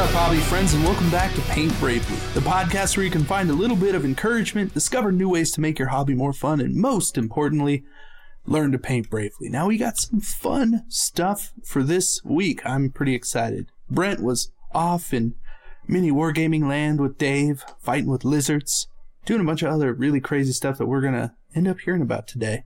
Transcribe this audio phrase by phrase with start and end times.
[0.00, 3.50] up, hobby friends, and welcome back to Paint Bravely, the podcast where you can find
[3.50, 6.74] a little bit of encouragement, discover new ways to make your hobby more fun, and
[6.74, 7.84] most importantly,
[8.46, 9.50] learn to paint bravely.
[9.50, 12.64] Now, we got some fun stuff for this week.
[12.64, 13.66] I'm pretty excited.
[13.90, 15.34] Brent was off in
[15.86, 18.88] mini wargaming land with Dave, fighting with lizards,
[19.26, 22.00] doing a bunch of other really crazy stuff that we're going to end up hearing
[22.00, 22.64] about today.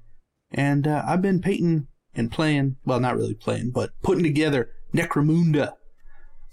[0.52, 5.72] And uh, I've been painting and playing, well, not really playing, but putting together Necromunda.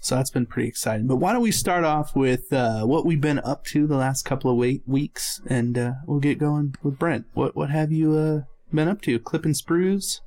[0.04, 1.06] So that's been pretty exciting.
[1.06, 4.24] But why don't we start off with uh, what we've been up to the last
[4.24, 7.26] couple of wait- weeks, and uh, we'll get going with Brent.
[7.34, 8.40] What what have you uh,
[8.74, 9.18] been up to?
[9.20, 10.20] Clipping sprues?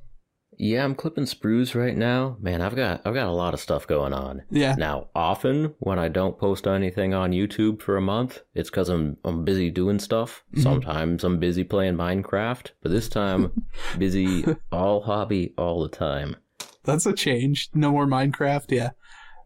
[0.58, 2.38] Yeah, I'm clipping sprues right now.
[2.40, 4.44] Man, I've got I've got a lot of stuff going on.
[4.50, 4.74] Yeah.
[4.78, 9.18] Now, often when I don't post anything on YouTube for a month, it's because I'm
[9.26, 10.42] I'm busy doing stuff.
[10.54, 10.62] Mhm.
[10.62, 13.52] Sometimes I'm busy playing Minecraft, but this time,
[13.98, 16.36] busy all hobby all the time.
[16.84, 17.68] That's a change.
[17.74, 18.70] No more Minecraft.
[18.70, 18.90] Yeah,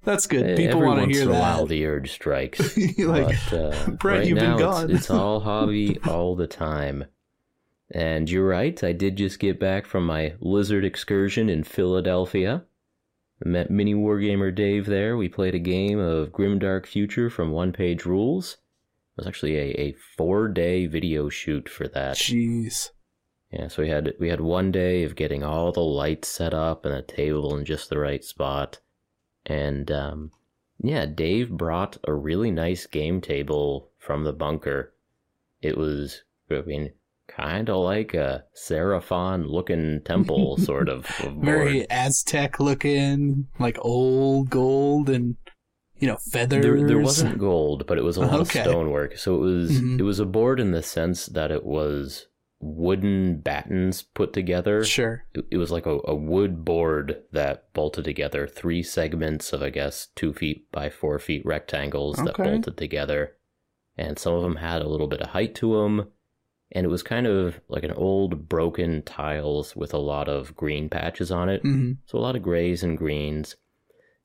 [0.05, 0.45] that's good.
[0.47, 1.41] Eh, People Every want to once hear in a that.
[1.41, 2.77] while, the urge strikes.
[2.99, 4.91] like, but uh, Brett, right you've been now, gone.
[4.91, 7.05] It's, it's all hobby all the time.
[7.93, 12.63] And you're right, I did just get back from my lizard excursion in Philadelphia.
[13.45, 15.17] I met mini wargamer Dave there.
[15.17, 18.59] We played a game of Grimdark Future from One Page Rules.
[19.17, 22.17] It was actually a, a four day video shoot for that.
[22.17, 22.91] jeez.
[23.51, 26.85] Yeah, so we had we had one day of getting all the lights set up
[26.85, 28.79] and a table in just the right spot,
[29.47, 30.31] and um,
[30.83, 34.93] yeah, Dave brought a really nice game table from the bunker.
[35.63, 36.93] It was, I mean,
[37.29, 41.07] kind of like a Seraphon looking temple, sort of.
[41.21, 41.35] of.
[41.37, 45.37] Very Aztec looking, like old gold and
[45.99, 46.63] you know feathers.
[46.63, 48.61] There, there wasn't gold, but it was a lot Okay.
[48.61, 49.19] of stonework.
[49.19, 50.01] So it was Mhm.
[50.01, 52.27] it was a board in the sense that it was
[52.61, 54.85] wooden battens put together.
[54.85, 55.25] Sure.
[55.35, 59.71] it it was like a, a wood board that bolted together three segments of i
[59.71, 63.37] guess two feet by four feet rectangles that bolted together.
[63.97, 66.09] And some of them had a little bit of height to them
[66.73, 70.89] and it was kind of like an old broken tiles with a lot of green
[70.89, 71.63] patches on it.
[71.63, 73.57] Hmm so a lot of grays and greens.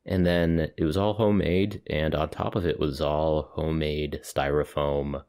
[0.06, 5.24] And then it was all homemade and on top of it was all homemade styrofoam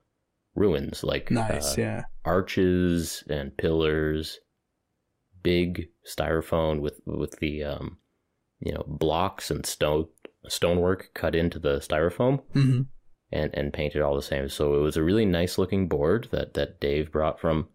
[0.56, 1.78] ruins like Nice.
[1.78, 2.02] uh, yeah.
[2.24, 4.40] arches and pillars,
[5.42, 7.98] big styrofoam with with the um,
[8.60, 10.06] you know blocks and stone
[10.48, 12.82] stonework cut into the styrofoam hmm
[13.32, 14.48] and and painted all the same.
[14.48, 17.68] So it was a really nice looking board that that Dave brought from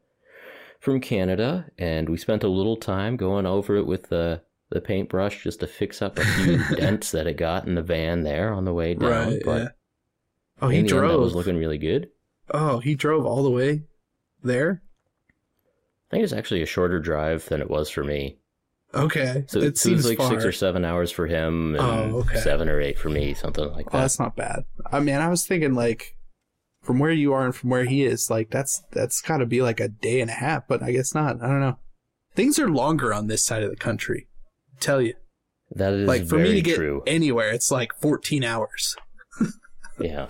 [0.79, 5.43] from Canada, and we spent a little time going over it with the the paintbrush
[5.43, 8.63] just to fix up a few dents that it got in the van there on
[8.63, 9.09] the way down.
[9.09, 9.41] Right.
[9.43, 9.67] but yeah.
[10.61, 11.19] Oh, he end, that drove.
[11.21, 12.07] was looking really good.
[12.53, 13.83] Oh, he drove all the way
[14.43, 14.81] there.
[16.11, 18.37] I think it's actually a shorter drive than it was for me.
[18.93, 19.45] Okay.
[19.47, 20.29] So it it, seems was like far.
[20.29, 22.39] six or seven hours for him, and Oh, okay.
[22.39, 24.01] seven or eight for me, something like Oh, that.
[24.01, 24.65] that's not bad.
[24.91, 26.17] I mean, I was thinking like
[26.83, 29.61] from where you are and from where he is, like that's that's got to be
[29.61, 31.41] like a day and a half, but I guess not.
[31.41, 31.77] I don't know.
[32.35, 34.27] Things are longer on this side of the country.
[34.75, 35.13] I tell you,
[35.75, 37.03] that is like for me to get true.
[37.07, 38.97] anywhere, it's like 14 hours.
[39.99, 40.27] yeah.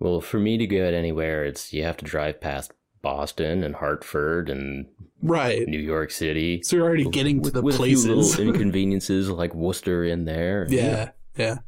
[0.00, 2.72] Well, for me to get anywhere, it's you have to drive past
[3.02, 4.86] Boston and Hartford and
[5.20, 5.66] Right.
[5.66, 6.62] New York City.
[6.62, 8.04] So you're already getting to with, the with a places.
[8.04, 10.62] few little inconveniences like Worcester in there.
[10.62, 11.10] and, yeah.
[11.36, 11.58] Yeah.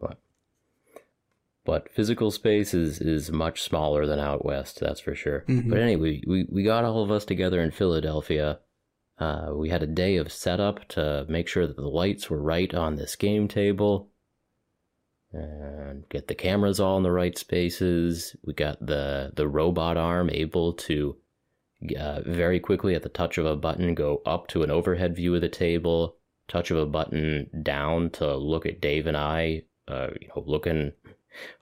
[0.00, 0.18] But
[1.64, 5.44] but physical space is, is much smaller than out west, that's for sure.
[5.48, 5.70] Mhm.
[5.70, 8.58] But anyway, we, we got all of us together in Philadelphia.
[9.18, 12.72] Uh, we had a day of setup to make sure that the lights were right
[12.74, 14.08] on this game table
[15.32, 18.34] and get the cameras all in the right spaces.
[18.44, 21.16] We got the, the robot arm able to
[21.98, 25.34] uh, very quickly, at the touch of a button, go up to an overhead view
[25.34, 26.16] of the table,
[26.48, 30.92] touch of a button down to look at Dave and I, uh, you know, looking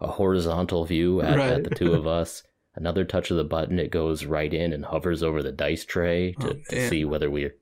[0.01, 1.53] a horizontal view at, Right.
[1.53, 2.43] at the two of us.
[2.75, 6.33] Another touch of the button, it goes right in and hovers over the dice tray
[6.41, 7.55] to, Oh, to see whether we're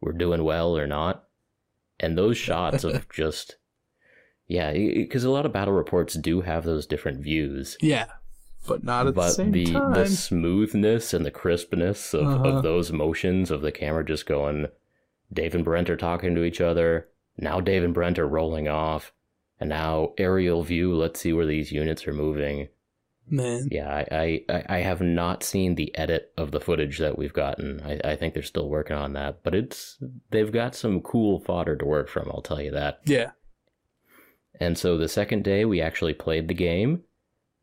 [0.00, 1.24] we're doing well or not.
[2.00, 3.56] And those shots of just
[4.46, 8.06] yeah, because a lot of battle reports do have those different views, Yeah.
[8.66, 9.92] But not at but the same the time.
[9.92, 12.48] the smoothness and the crispness of, Uh-huh.
[12.48, 14.68] of those motions of the camera just going.
[15.32, 17.08] Dave and Brent are talking to each other.
[17.36, 19.12] Now Dave and Brent are rolling off,
[19.60, 20.94] and now aerial view.
[20.94, 22.68] Let's see where these units are moving.
[23.28, 23.68] Man.
[23.70, 27.80] Yeah, I, I, I have not seen the edit of the footage that we've gotten.
[27.82, 29.98] I, I think they're still working on that, but it's
[30.30, 32.28] they've got some cool fodder to work from.
[32.30, 33.00] I'll tell you that.
[33.06, 33.30] Yeah.
[34.60, 37.02] And so the second day, we actually played the game.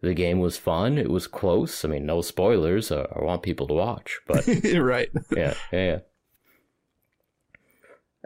[0.01, 0.97] The game was fun.
[0.97, 1.85] It was close.
[1.85, 2.91] I mean, no spoilers.
[2.91, 4.45] Uh, I want people to watch, but
[4.75, 5.09] right.
[5.35, 5.99] yeah, yeah.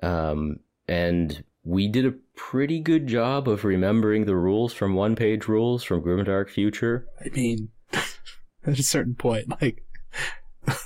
[0.02, 5.48] Um, and we did a pretty good job of remembering the rules from one page
[5.48, 7.08] rules from Grimdark Future.
[7.20, 9.84] I mean, at a certain point, like,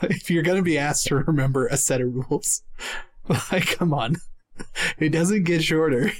[0.04, 2.64] if you're going to be asked to remember a set of rules,
[3.52, 4.16] like, come on.
[4.98, 6.12] It doesn't get shorter.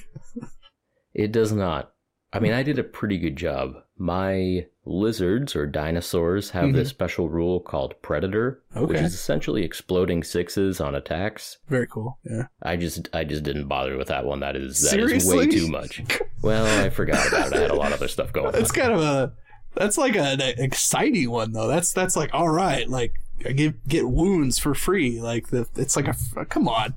[1.14, 1.94] It does not.
[2.32, 3.74] I mean, I did a pretty good job.
[3.98, 9.06] My lizards or dinosaurs have this special rule called Predator, which Mm-hmm.
[9.06, 11.58] Is essentially exploding sixes on attacks.
[11.68, 12.20] Very cool.
[12.24, 12.44] Yeah.
[12.62, 14.42] I just I just didn't bother with that one.
[14.42, 15.38] That is that is Seriously?
[15.38, 16.04] way too much.
[16.44, 17.54] Well, I forgot about it.
[17.56, 18.54] I had a lot of other stuff going on.
[18.54, 19.34] That's kind of a,
[19.76, 21.68] that's like an exciting one, though.
[21.68, 23.14] That's, that's like, all right, like,
[23.46, 25.20] I get, get wounds for free.
[25.20, 26.94] Like, the, it's like a, come on.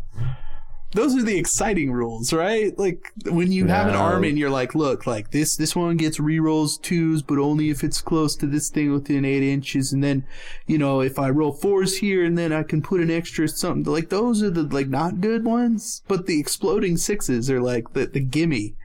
[0.94, 2.78] Those are the exciting rules, right?
[2.78, 4.00] Like when you have an No.
[4.00, 7.82] army and you're like, look, like this, this one gets rerolls twos, but only if
[7.82, 9.92] it's close to this thing within eight inches.
[9.92, 10.26] And then,
[10.66, 13.90] you know, if I roll fours here and then I can put an extra something
[13.90, 18.06] like those are the like not good ones, but the exploding sixes are like the,
[18.06, 18.76] the gimme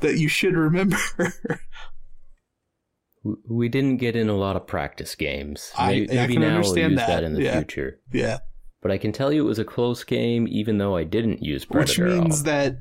[0.00, 0.98] that you should remember.
[3.48, 5.70] We didn't get in a lot of practice games.
[5.78, 7.52] I- Maybe, I maybe can now we'll understand use that, that, in the yeah.
[7.58, 8.00] future.
[8.12, 8.38] yeah.
[8.82, 11.68] But I can tell you it was a close game, even though I didn't use
[11.70, 12.78] Which means that,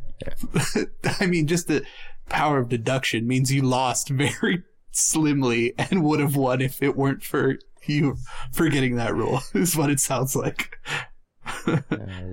[1.21, 1.83] I mean, just the
[2.27, 7.23] power of deduction means you lost very slimly and would have won if it weren't
[7.23, 8.17] for you
[8.51, 10.77] forgetting that rule, is what it sounds like.
[11.67, 11.77] Uh,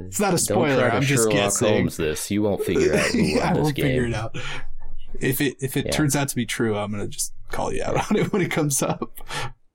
[0.06, 1.68] it's not a spoiler, I'm just Sherlock guessing.
[1.68, 2.30] Holmes this.
[2.30, 4.36] You won't figure out who I won this won't figure it out.
[5.20, 5.92] If it if it Yeah.
[5.92, 8.50] turns out to be true, I'm gonna just call you out on it when it
[8.50, 9.18] comes up.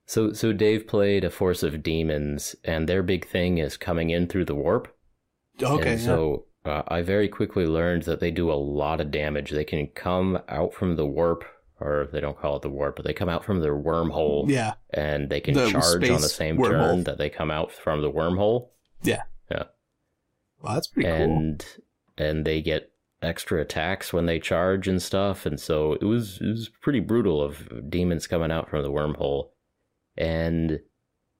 [0.05, 4.27] So, so Dave played a force of demons, and their big thing is coming in
[4.27, 4.93] through the warp.
[5.61, 5.91] Okay.
[5.93, 6.05] And yeah.
[6.05, 9.51] so uh, I very quickly learned that they do a lot of damage.
[9.51, 11.45] They can come out from the warp,
[11.79, 14.73] or they don't call it the warp, but they come out from their wormhole, yeah.
[14.89, 16.69] and they can The charge on the same wormhole.
[16.69, 18.69] turn that they come out from the wormhole,
[19.03, 19.23] Yeah.
[19.51, 19.63] Yeah.
[20.61, 21.15] Well, that's pretty cool.
[21.21, 21.65] and
[22.17, 22.91] and they get
[23.21, 25.45] extra attacks when they charge and stuff.
[25.45, 29.49] And so it was it was pretty brutal of demons coming out from the wormhole,
[30.17, 30.79] and.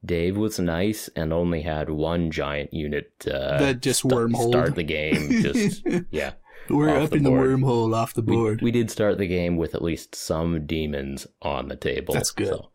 [0.06, 4.52] Dave was nice and only had one giant unit uh, That just st- wormholed.
[4.52, 5.30] start the game.
[5.42, 5.81] Just
[6.12, 6.34] yeah,
[6.70, 8.62] We're up the in the wormhole off the board.
[8.62, 12.14] we did start the game with at least some demons on the table.
[12.14, 12.48] That's good.
[12.48, 12.72] So,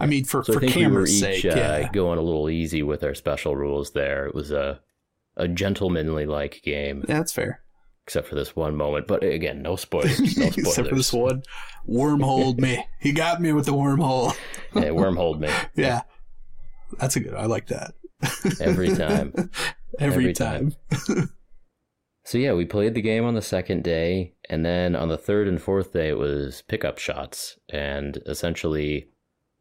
[0.00, 1.92] I mean, for, so for think we camera's each sake, uh, yeah.
[1.92, 4.24] going a little easy with our special rules there.
[4.24, 4.80] It was a
[5.36, 7.60] a gentlemanly like game, Yeah, that's fair.
[8.06, 9.06] Except for this one moment.
[9.06, 10.20] But again, no spoilers.
[10.20, 10.56] No spoilers.
[10.58, 11.42] Except for this one.
[11.86, 12.86] Wormholed me.
[13.00, 14.36] He got me with the wormhole.
[14.74, 16.02] Yeah, wormhole me Yeah.
[16.98, 17.94] That's a good I like that.
[18.60, 19.32] every time.
[20.00, 20.74] Every, Every time.
[22.24, 25.46] So yeah, we played the game on the second day, and then on the third
[25.46, 29.08] and fourth day it was pickup shots, and essentially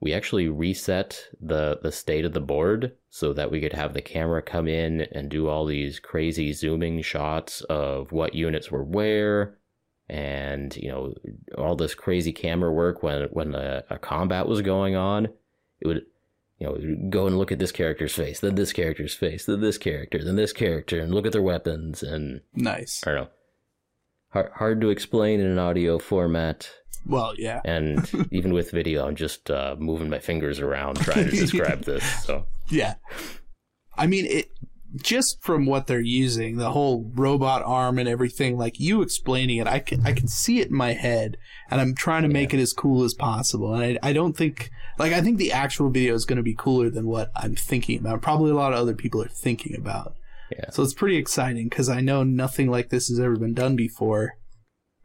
[0.03, 4.01] we actually reset the the state of the board so that we could have the
[4.01, 9.57] camera come in and do all these crazy zooming shots of what units were where,
[10.09, 11.13] and you know
[11.57, 15.29] all this crazy camera work when when a, a combat was going on.
[15.79, 16.05] It would
[16.59, 19.77] you know, go and look at this character's face, then this character's face, then this
[19.77, 23.03] character, then this character, and look at their weapons, and Nice.
[23.07, 23.29] I don't know.
[24.33, 26.69] Hard, hard to explain in an audio format,
[27.05, 27.61] Well, yeah.
[27.65, 32.03] and even with video, I'm just uh, moving my fingers around trying to describe this.
[32.25, 32.95] So Yeah.
[33.95, 34.49] I mean, it
[34.95, 39.67] just from what they're using, the whole robot arm and everything, like you explaining it,
[39.67, 41.37] I can I can see it in my head,
[41.69, 43.73] and I'm trying to make it as cool as possible.
[43.73, 44.69] And I, I don't think
[44.99, 47.99] like I think the actual video is going to be cooler than what I'm thinking
[47.99, 48.21] about.
[48.21, 50.15] Probably a lot of other people are thinking about.
[50.57, 50.69] Yeah.
[50.71, 54.33] So it's pretty exciting because I know nothing like this has ever been done before.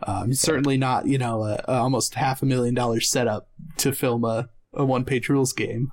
[0.06, 4.24] Um, certainly not, you know, a, a almost half a million dollar setup to film
[4.24, 5.90] a, a one page rules game.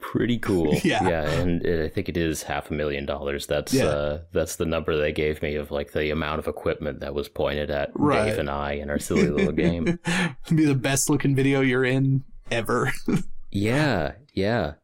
[0.00, 0.74] pretty cool.
[0.84, 1.08] Yeah.
[1.08, 3.46] yeah, and it, I think it is half a million dollars.
[3.46, 3.84] That's Yeah.
[3.86, 7.28] uh, that's the number they gave me of like the amount of equipment that was
[7.28, 8.26] pointed at Right.
[8.26, 9.98] Dave and I in our silly little game.
[10.54, 12.92] be the best looking video you're in ever.
[13.54, 14.74] Yeah, yeah.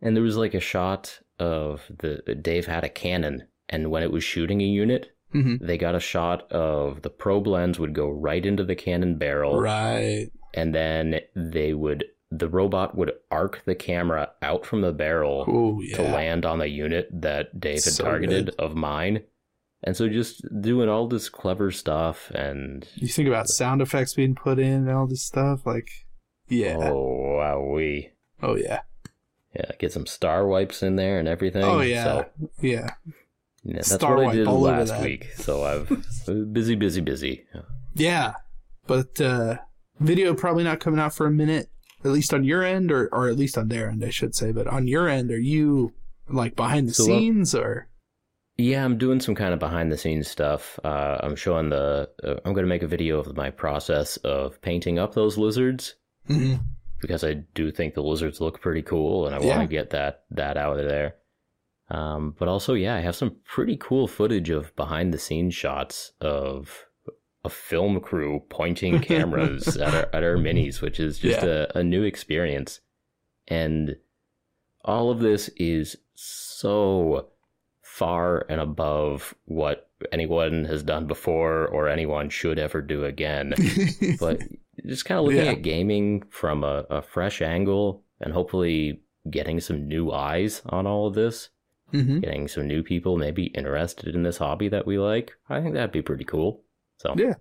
[0.00, 4.10] And there was like a shot of the Dave had a cannon, and when it
[4.12, 5.58] was shooting a unit, Mhm.
[5.60, 9.58] they got a shot of the probe lens would go right into the cannon barrel,
[9.60, 10.28] Right.
[10.54, 15.80] and then they would the robot would arc the camera out from the barrel Oh
[15.94, 18.54] to land on the unit that Dave had So targeted good.
[18.58, 19.20] of mine.
[19.84, 24.34] And so just doing all this clever stuff and You think about sound effects being
[24.34, 25.88] put in and all this stuff, like
[26.48, 26.76] yeah.
[26.80, 28.10] Oh, oh wow we
[28.42, 28.80] Oh yeah.
[29.58, 31.64] Yeah get some star wipes in there and everything.
[31.64, 32.04] Oh yeah.
[32.04, 32.26] So,
[32.60, 32.90] yeah.
[33.64, 35.32] Yeah, that's Star what I did last week.
[35.36, 35.88] So I've
[36.52, 37.44] busy, busy, busy.
[37.94, 38.34] Yeah.
[38.86, 39.56] But uh
[39.98, 41.68] video probably not coming out for a minute,
[42.04, 44.52] at least on your end or or at least on their end, I should say.
[44.52, 45.92] But on your end, are you
[46.28, 47.88] like behind the So, uh, scenes or
[48.56, 50.78] Yeah, I'm doing some kind of behind the scenes stuff.
[50.84, 52.08] Uh, I'm showing the.
[52.22, 55.94] Uh, I'm going to make a video of my process of painting up those lizards
[56.28, 56.60] Mhm.
[57.00, 60.24] Because I do think the lizards look pretty cool, and I want to get that
[60.30, 61.16] that out of there.
[61.88, 66.12] Um, but also, yeah, I have some pretty cool footage of behind the scenes shots
[66.20, 66.86] of
[67.44, 71.66] a film crew pointing cameras at our at our minis, which is just Yeah.
[71.74, 72.80] a, a new experience.
[73.46, 73.96] And
[74.84, 77.28] all of this is so
[77.82, 83.54] far and above what anyone has done before or anyone should ever do again.
[84.20, 84.40] but
[84.84, 85.52] just kind of looking Yeah.
[85.52, 91.06] at gaming from a, a fresh angle and hopefully getting some new eyes on all
[91.06, 91.48] of this,
[91.92, 92.20] Mhm.
[92.22, 95.32] getting some new people maybe interested in this hobby that we like.
[95.48, 96.62] I think that'd be pretty cool.
[96.98, 97.34] So, Yeah.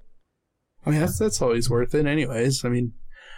[0.86, 2.64] I mean, that's that's always worth it, anyways.
[2.64, 2.94] I mean,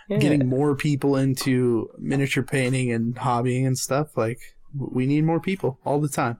[0.09, 0.17] yeah.
[0.17, 4.15] getting more people into miniature painting and hobbying and stuff.
[4.17, 4.39] Like,
[4.73, 6.39] we need more people all the time.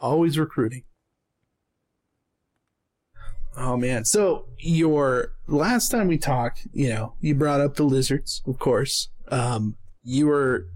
[0.00, 0.84] Always recruiting.
[3.56, 4.04] Oh man.
[4.04, 9.08] So your last time we talked, you know, you brought up the lizards, of course.
[9.28, 10.66] Um, you were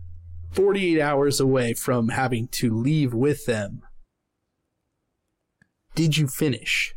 [0.53, 3.83] 48 hours away from having to leave with them.
[5.95, 6.95] Did you finish?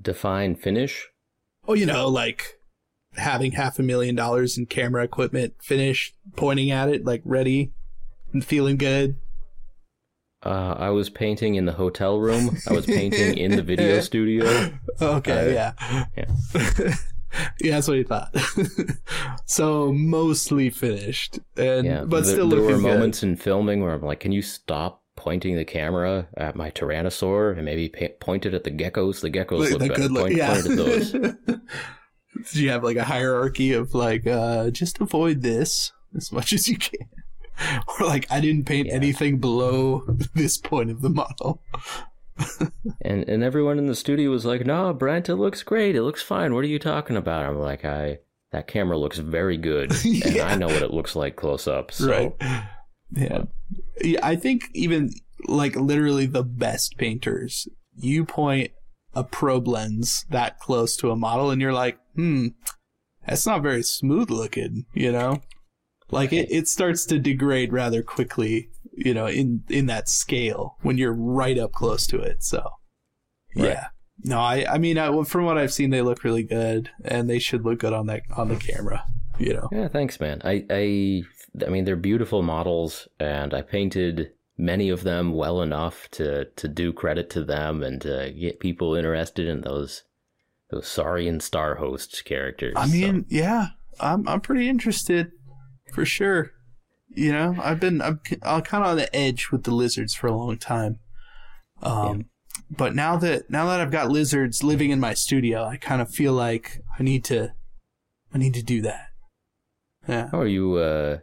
[0.00, 1.08] define finish.
[1.66, 2.58] Oh, you know, like
[3.14, 7.72] having half a million dollars in camera equipment finished, pointing at it, like ready
[8.32, 9.16] and feeling good.
[10.44, 12.56] Uh, I was painting in the hotel room.
[12.68, 14.72] I was painting in the video studio.
[15.00, 16.04] Okay, Uh, yeah.
[16.16, 16.26] yeah.
[17.60, 18.34] yeah, that's what he thought.
[19.46, 22.82] so mostly finished, and Yeah, but there, still there were good.
[22.82, 27.54] moments in filming where I'm like, "Can you stop pointing the camera at my tyrannosaur
[27.56, 29.20] and maybe pa- point it at the geckos?
[29.20, 30.00] The geckos Look, look the better.
[30.00, 30.54] good look, point, yeah.
[30.54, 35.92] point at those." Did you have like a hierarchy of like, uh, just avoid this
[36.16, 37.06] as much as you can?
[38.00, 38.94] Or like, I didn't paint Yeah.
[38.94, 40.04] anything below
[40.34, 41.62] this point of the model.
[43.02, 45.94] And and everyone in the studio was like, "No, Brent, it looks great.
[45.94, 46.54] It looks fine.
[46.54, 48.18] What are you talking about?" I'm like, "I
[48.52, 52.08] that camera looks very good, and I know what it looks like close up." So
[52.10, 52.32] right.
[53.14, 53.42] Yeah.
[54.00, 54.20] yeah.
[54.22, 55.10] I think even
[55.46, 58.70] like literally the best painters, you point
[59.14, 62.48] a probe lens that close to a model and you're like, hmm,
[63.26, 65.42] that's not very smooth looking, you know?
[66.12, 70.98] Like it, it starts to degrade rather quickly, you know, in, in that scale when
[70.98, 72.42] you're right up close to it.
[72.42, 72.68] So,
[73.56, 73.68] Right.
[73.70, 73.86] yeah.
[74.24, 77.38] No, I, I mean, I, from what I've seen, they look really good and they
[77.38, 79.04] should look good on that, on the camera,
[79.38, 79.68] you know?
[79.72, 80.40] Yeah, thanks, man.
[80.44, 81.22] I, I,
[81.66, 86.68] I mean, they're beautiful models, and I painted many of them well enough to to
[86.68, 90.04] do credit to them and to get people interested in those
[90.70, 92.74] those Saurian Star Host characters.
[92.76, 93.68] I So, mean, yeah,
[94.00, 95.32] I'm I'm pretty interested
[95.92, 96.50] for sure.
[97.14, 100.26] You know, I've been I'm, I'm kind of on the edge with the lizards for
[100.26, 100.98] a long time.
[101.82, 102.26] Um,
[102.70, 106.10] but now that now that I've got lizards living in my studio, I kind of
[106.10, 107.52] feel like I need to
[108.34, 109.08] I need to do that.
[110.08, 110.28] Yeah.
[110.30, 110.76] how are you?
[110.76, 111.18] Uh,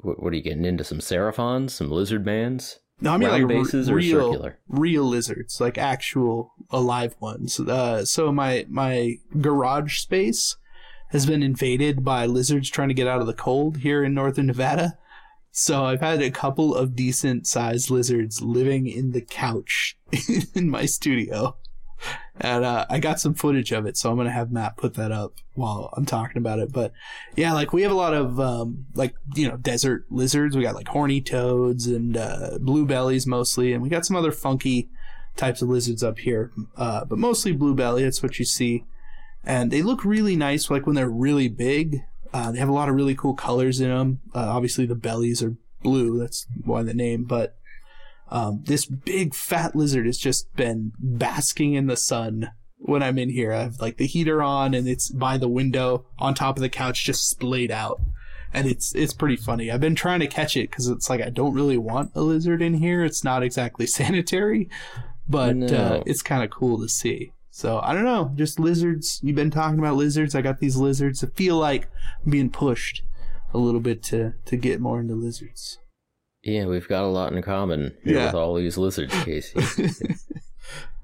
[0.00, 0.84] what, what are you getting into?
[0.84, 4.58] Some Seraphons, some Lizard Mans, No, I mean round like bases or real, circular?
[4.68, 7.58] real lizards, like actual alive ones.
[7.58, 10.56] Uh, so my my garage space
[11.14, 14.46] has been invaded by lizards trying to get out of the cold here in northern
[14.46, 14.98] Nevada.
[15.52, 19.96] So I've had a couple of decent sized lizards living in the couch
[20.56, 21.56] in my studio.
[22.40, 25.12] And uh, I got some footage of it, so I'm gonna have Matt put that
[25.12, 26.72] up while I'm talking about it.
[26.72, 26.92] But
[27.36, 30.56] yeah, like we have a lot of um, like you know desert lizards.
[30.56, 34.32] We got like horny toads and uh, blue bellies mostly, and we got some other
[34.32, 34.90] funky
[35.36, 36.50] types of lizards up here.
[36.76, 38.02] Uh, but mostly blue belly.
[38.02, 38.84] That's what you see,
[39.46, 40.70] and they look really nice.
[40.70, 43.90] Like when they're really big, uh, they have a lot of really cool colors in
[43.90, 44.20] them.
[44.34, 46.18] Uh, obviously, the bellies are blue.
[46.18, 47.24] That's why the name.
[47.24, 47.56] But
[48.30, 53.30] um, this big fat lizard has just been basking in the sun when I'm in
[53.30, 53.52] here.
[53.52, 56.68] I have like the heater on and it's by the window on top of the
[56.68, 58.00] couch, just splayed out.
[58.52, 59.70] And it's it's pretty funny.
[59.70, 62.62] I've been trying to catch it because it's like I don't really want a lizard
[62.62, 63.04] in here.
[63.04, 64.68] It's not exactly sanitary,
[65.28, 67.32] but uh, it's kind of cool to see.
[67.56, 69.20] So I don't know, just lizards.
[69.22, 70.34] You've been talking about lizards.
[70.34, 71.22] I got these lizards.
[71.22, 71.86] I feel like
[72.24, 73.02] I'm being pushed
[73.52, 75.78] a little bit to to get more into lizards.
[76.42, 78.26] Yeah, we've got a lot in common Yeah.
[78.26, 79.54] with all these lizards, Casey.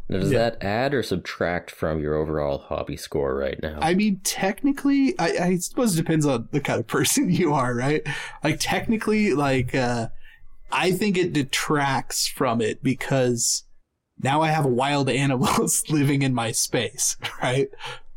[0.09, 0.39] now, does Yeah.
[0.51, 3.79] that add or subtract from your overall hobby score right now?
[3.81, 7.73] I mean, technically, I, I suppose it depends on the kind of person you are,
[7.77, 8.03] right?
[8.43, 10.09] Like, technically, like, uh,
[10.73, 13.63] I think it detracts from it because
[14.23, 17.69] now I have wild animals living in my space, right?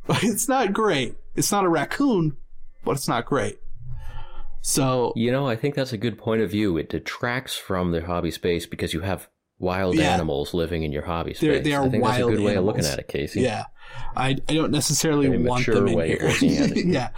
[0.08, 1.16] But it's not great.
[1.36, 2.38] It's not a raccoon,
[2.84, 3.60] but it's not great.
[4.62, 6.78] So, You know, I think that's a good point of view.
[6.78, 9.28] It detracts from the hobby space because you have
[9.60, 10.14] wild Yeah.
[10.14, 11.64] animals living in your hobby They're- space.
[11.66, 13.42] they are I think that's a wild good way of looking at it, Casey.
[13.42, 13.66] Yeah,
[14.16, 16.30] I I don't necessarily want them in way of here.
[16.30, 16.86] looking at it.
[16.86, 17.10] yeah.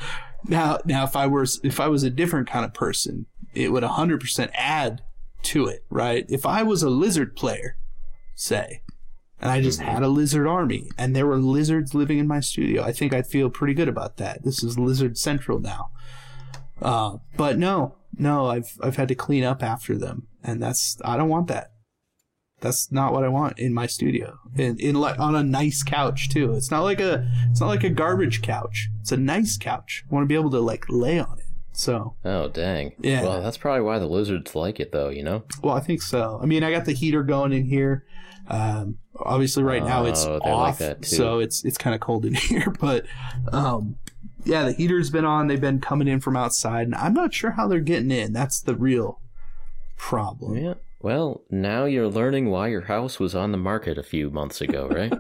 [0.48, 3.84] Now now if I was if I was a different kind of person, it would
[3.84, 5.01] hundred percent add
[5.44, 6.25] to it, right?
[6.30, 7.77] If I was a lizard player,
[8.36, 8.82] say,
[9.42, 9.86] and I just Mhm.
[9.86, 13.27] had a lizard army and there were lizards living in my studio, I think I'd
[13.27, 14.44] feel pretty good about that.
[14.44, 15.89] This is Lizard Central now.
[16.82, 21.15] Uh, but no, no, I've I've had to clean up after them, and that's I
[21.18, 21.72] don't want that.
[22.62, 24.38] That's not what I want in my studio.
[24.56, 26.54] In in like on a nice couch too.
[26.54, 28.89] It's not like a it's not like a garbage couch.
[29.01, 30.04] It's a nice couch.
[30.10, 31.46] I want to be able to like lay on it.
[31.74, 32.94] So, Oh dang.
[33.01, 33.24] Yeah.
[33.24, 35.10] Well, that's probably why the lizards like it, though.
[35.10, 35.44] You know.
[35.62, 36.39] well, I think so.
[36.42, 38.06] I mean, I got the heater going in here.
[38.48, 42.25] Um, obviously, right now it's Oh, like off, that, so it's it's kind of cold
[42.25, 42.74] in here.
[42.80, 43.06] But
[43.52, 43.98] um,
[44.44, 45.48] yeah, the heater's been on.
[45.48, 48.34] They've been coming in from outside, and I'm not sure how they're getting in.
[48.34, 49.20] That's the real
[49.98, 50.58] problem.
[50.58, 50.74] Yeah.
[51.02, 54.88] Well, now you're learning why your house was on the market a few months ago,
[54.92, 55.14] right?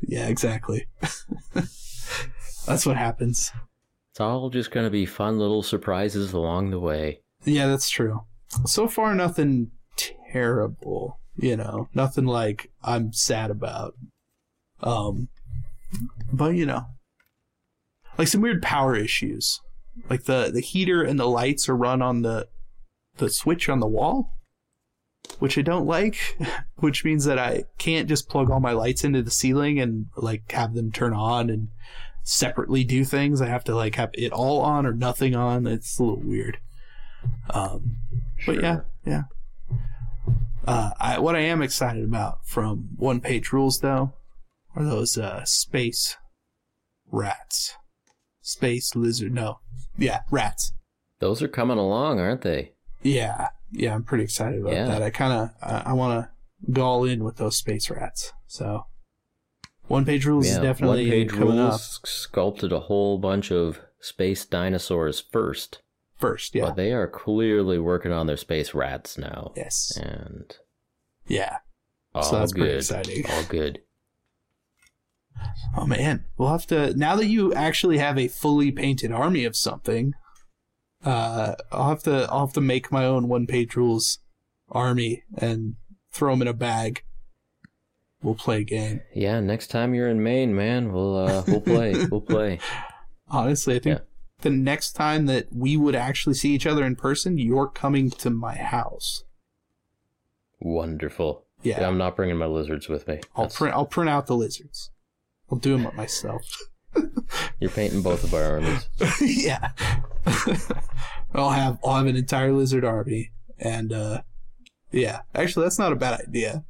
[0.00, 0.86] Yeah, exactly.
[2.66, 3.50] That's what happens.
[4.12, 7.20] it's all just gonna be fun little surprises along the way.
[7.44, 8.20] Yeah, that's true.
[8.66, 11.18] So far, nothing terrible.
[11.42, 13.94] You know, nothing like I'm sad about.
[14.80, 15.28] Um,
[16.32, 16.86] but you know,
[18.16, 19.60] like some weird power issues.
[20.08, 22.46] Like the the heater and the lights are run on the
[23.16, 24.38] the switch on the wall,
[25.40, 26.38] which I don't like.
[26.76, 30.50] Which means that I can't just plug all my lights into the ceiling and like
[30.52, 31.68] have them turn on and
[32.22, 33.40] separately do things.
[33.40, 35.66] I have to like have it all on or nothing on.
[35.66, 36.58] It's a little weird.
[37.50, 37.98] Um,
[38.46, 39.22] but yeah, yeah.
[40.66, 44.12] Uh, I, what I am excited about from One Page Rules, though,
[44.76, 46.16] are those uh, space
[47.10, 47.74] rats.
[48.40, 49.32] Space lizard.
[49.32, 49.58] No.
[49.98, 50.72] Yeah, rats.
[51.20, 52.72] Those are coming along, aren't they?
[53.02, 54.86] Yeah, yeah, I'm pretty excited about Yeah.
[54.86, 55.02] that.
[55.02, 58.32] I kind of, I, I want to go all in with those space rats.
[58.46, 58.86] So,
[59.88, 60.62] One Page Rules is yeah.
[60.62, 65.82] definitely One page coming rules up sculpted a whole bunch of space dinosaurs first,
[66.22, 66.54] first.
[66.54, 66.66] Yeah.
[66.66, 69.52] but they are clearly working on their space rats now.
[69.56, 69.96] yes.
[69.96, 70.56] And
[71.26, 71.58] Yeah.
[72.14, 72.60] all So that's good.
[72.60, 73.24] pretty exciting.
[73.30, 73.80] All good.
[75.76, 79.56] Oh man, we'll have to now that you actually have a fully painted army of
[79.56, 80.12] something.
[81.04, 84.18] Uh, I'll have to I'll have to make my own one page rules
[84.70, 85.74] army and
[86.12, 87.02] throw them in a bag.
[88.22, 89.00] We'll play a game.
[89.14, 92.06] Yeah, next time you're in Maine, man, we'll uh, we'll play.
[92.10, 92.60] we'll play.
[93.28, 94.04] Honestly, I think Yeah.
[94.42, 98.30] The next time that we would actually see each other in person, you're coming to
[98.30, 99.24] my house.
[100.60, 101.44] Wonderful.
[101.62, 103.20] Yeah, I'm not bringing my lizards with me.
[103.36, 104.90] I'll That's- print I'll print out the lizards.
[105.50, 106.42] I'll do them myself.
[107.60, 108.88] You're painting both of our armies.
[109.20, 109.70] yeah.
[111.34, 114.22] I'll have I'll have an entire lizard army and uh
[114.90, 115.20] yeah.
[115.34, 116.64] Actually that's not a bad idea.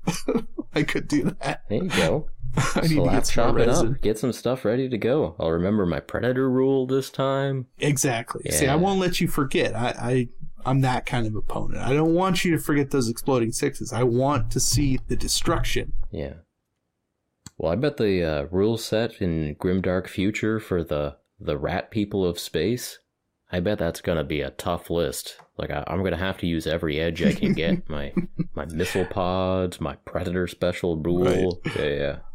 [0.75, 1.63] I could do that.
[1.69, 2.29] There you go.
[2.75, 3.95] I need to get some chop it resin.
[3.95, 4.01] up.
[4.01, 5.37] Get some stuff ready to go.
[5.39, 7.67] I'll remember my predator rule this time.
[7.79, 8.51] Exactly.
[8.51, 9.75] See, I won't let you forget.
[9.75, 10.29] I, I
[10.65, 11.83] I'm that kind of opponent.
[11.83, 13.93] I don't want you to forget those exploding sixes.
[13.93, 15.93] I want to see the destruction.
[16.11, 16.35] Yeah.
[17.59, 22.25] Well, I bet the uh, rule set in Grimdark Future for the the rat people
[22.25, 22.99] of space.
[23.51, 25.37] I bet that's gonna be a tough list.
[25.59, 27.89] Like I, I'm gonna have to use every edge I can get.
[27.89, 28.13] my
[28.55, 31.61] my missile pods, my predator special rule.
[31.77, 32.32] Yeah, yeah, I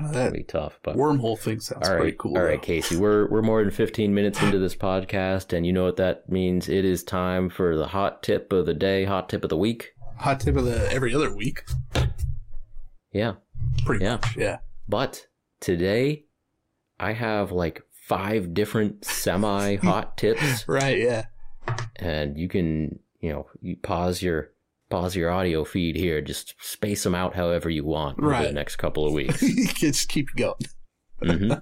[0.00, 0.78] know that be tough.
[0.82, 2.36] But wormhole thing sounds all right, pretty cool.
[2.36, 2.66] all right, though.
[2.66, 2.96] Casey.
[2.96, 6.68] We're we're more than 15 minutes into this podcast, and you know what that means.
[6.68, 9.90] It is time for the hot tip of the day, hot tip of the week.
[10.18, 11.64] Hot tip of the every other week.
[13.12, 13.34] Yeah,
[13.84, 14.12] Pretty Yeah.
[14.16, 14.36] much.
[14.36, 14.58] Yeah.
[14.88, 15.26] But
[15.60, 16.24] today,
[16.98, 21.26] I have like five different semi hot tips, Right, yeah.
[21.96, 24.50] and you can, you know, you pause your
[24.90, 28.76] pause your audio feed here, just space them out however you want over the next
[28.76, 29.40] couple of weeks.
[29.74, 30.54] Just keep going.
[31.22, 31.52] hmm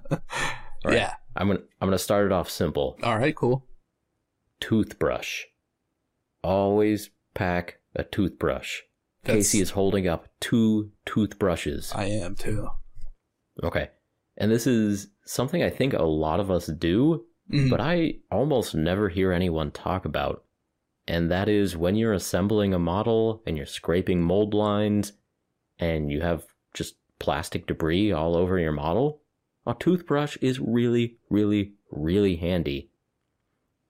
[0.83, 0.93] right.
[0.97, 1.13] Yeah.
[1.35, 2.97] I'm gonna I'm gonna start it off simple.
[3.03, 3.65] All right, cool.
[4.59, 5.43] Toothbrush.
[6.43, 8.79] Always pack a toothbrush.
[9.23, 11.91] That's- Casey is holding up two toothbrushes.
[11.93, 12.67] I am too.
[13.63, 13.89] Okay.
[14.37, 17.69] And this is something I think a lot of us do, Mhm.
[17.69, 20.45] but I almost never hear anyone talk about.
[21.09, 25.13] And that is when you're assembling a model and you're scraping mold lines
[25.79, 26.45] and you have
[26.75, 29.23] just plastic debris all over your model,
[29.65, 32.91] a toothbrush is really, really, really handy.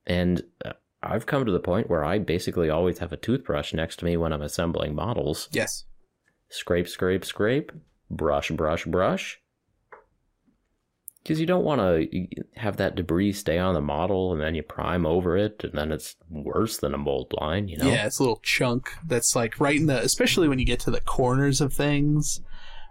[0.07, 3.97] And uh, I've come to the point where I basically always have a toothbrush next
[3.97, 5.49] to me when I'm assembling models.
[5.51, 5.83] Yes.
[6.47, 7.73] Scrape, scrape, scrape,
[8.09, 9.38] brush, brush, brush.
[11.23, 14.63] Because you don't want to have that debris stay on the model and then you
[14.63, 17.87] prime over it and then it's worse than a mold line, you know?
[17.87, 20.91] Yeah, it's a little chunk that's like right in the, especially when you get to
[20.91, 22.41] the corners of things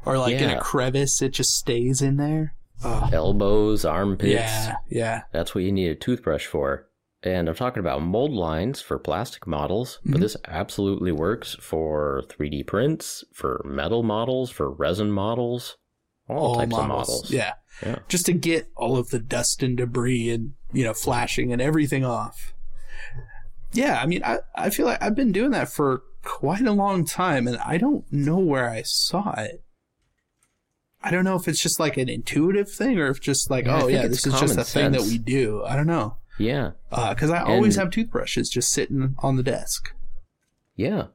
[0.04, 2.54] or like in a crevice, it just stays in there.
[2.84, 4.32] Oh, Elbows, armpits.
[4.32, 5.22] yeah, yeah.
[5.32, 6.88] That's what you need a toothbrush for.
[7.24, 10.22] And I'm talking about mold lines for plastic models, but mm-hmm.
[10.22, 15.76] this absolutely works for 3D prints, for metal models, for resin models,
[16.28, 17.30] all, types of models.
[17.30, 17.54] Yeah.
[17.84, 17.98] Yeah.
[18.08, 22.04] Just to get all of the dust and debris and, you know, flashing and everything
[22.04, 22.52] off.
[23.72, 27.04] Yeah, I mean, I, I feel like I've been doing that for quite a long
[27.04, 29.62] time and I don't know where I saw it.
[31.02, 33.82] I don't know if it's just like an intuitive thing or if just like, Yeah,
[33.82, 35.62] oh yeah, this is just a thing that we do.
[35.64, 36.16] I don't know.
[36.38, 36.72] Yeah.
[36.90, 39.92] Uh, because I always And- have toothbrushes just sitting on the desk.
[40.74, 41.06] Yeah.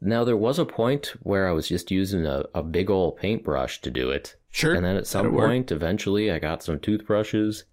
[0.00, 3.80] Now, there was a point where I was just using a, a big old paintbrush
[3.80, 4.36] to do it.
[4.50, 4.74] Sure.
[4.74, 5.48] And then at some That'll work.
[5.50, 7.64] point, eventually, I got some toothbrushes.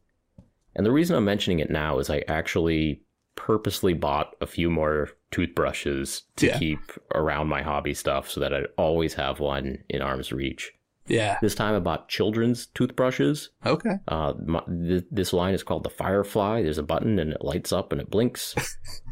[0.76, 3.02] And the reason I'm mentioning it now is I actually
[3.36, 6.58] purposely bought a few more toothbrushes to Yeah.
[6.60, 6.80] keep
[7.14, 10.74] around my hobby stuff so that I'd always have one in arm's reach.
[11.08, 11.38] Yeah.
[11.42, 13.50] This time about children's toothbrushes.
[13.66, 13.98] Okay.
[14.08, 16.64] Uh, my, th- this line is called the Firefly.
[16.64, 18.56] There's a button and it lights up and it blinks.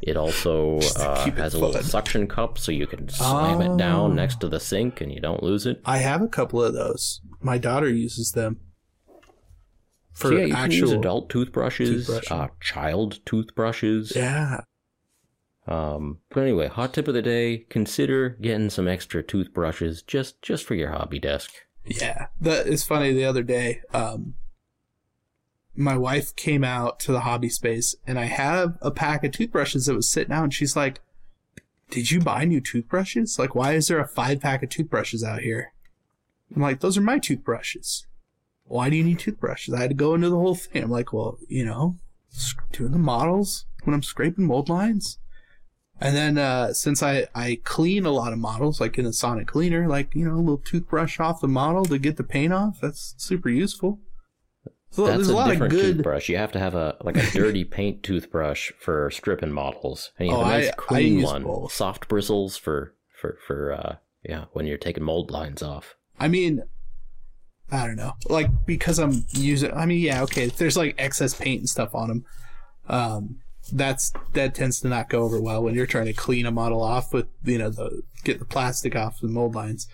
[0.06, 3.77] It also uh, it has a little suction cup so you can slam it Oh.
[3.77, 5.82] down next to the sink and you don't lose it.
[5.86, 7.21] I have a couple of those.
[7.41, 8.60] My daughter uses them
[10.13, 10.99] for so yeah, you can use actual.
[10.99, 14.12] adult toothbrushes, uh, child toothbrushes.
[14.15, 14.62] Yeah.
[15.67, 20.65] Um, but anyway, hot tip of the day: consider getting some extra toothbrushes just just
[20.65, 21.51] for your hobby desk.
[21.85, 22.27] Yeah.
[22.39, 23.13] That is funny.
[23.13, 24.35] The other day, um,
[25.75, 29.87] my wife came out to the hobby space and I have a pack of toothbrushes
[29.87, 31.01] that was sitting out and she's like,
[31.89, 33.39] Did you buy new toothbrushes?
[33.39, 35.73] Like, why is there a five pack of toothbrushes out here?
[36.55, 38.05] I'm like, Those are my toothbrushes.
[38.65, 39.73] Why do you need toothbrushes?
[39.73, 40.83] I had to go into the whole thing.
[40.83, 41.97] I'm like, Well, you know,
[42.71, 45.17] doing the models when I'm scraping mold lines.
[46.01, 49.47] And then uh, since I, I clean a lot of models, like in a Sonic
[49.47, 52.79] Cleaner, like, you know, a little toothbrush off the model to get the paint off,
[52.82, 53.99] that's super useful.
[54.91, 55.95] So That's there's a, a lot of different good.
[55.95, 56.29] toothbrush.
[56.29, 60.36] You have to have a like a dirty paint toothbrush for stripping models, and you
[60.36, 61.71] have Oh, a nice I- I clean use one, both.
[61.73, 65.95] soft bristles for for for uh yeah when you're taking mold lines off.
[66.19, 66.62] I mean,
[67.71, 68.13] I don't know.
[68.29, 72.08] Like, because I'm using, I mean, yeah, okay, there's like excess paint and stuff on
[72.10, 72.25] them,
[72.88, 73.38] um,
[73.71, 76.82] that's, that tends to not go over well when you're trying to clean a model
[76.82, 79.88] off with, you know, the, get the plastic off the mold lines.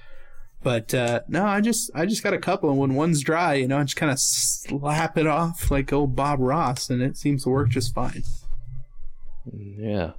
[0.62, 3.68] But, uh, no, I just, I just got a couple and when one's dry, you
[3.68, 7.44] know, I just kind of slap it off like old Bob Ross and it seems
[7.44, 8.24] to work just fine.
[9.52, 10.12] Yeah,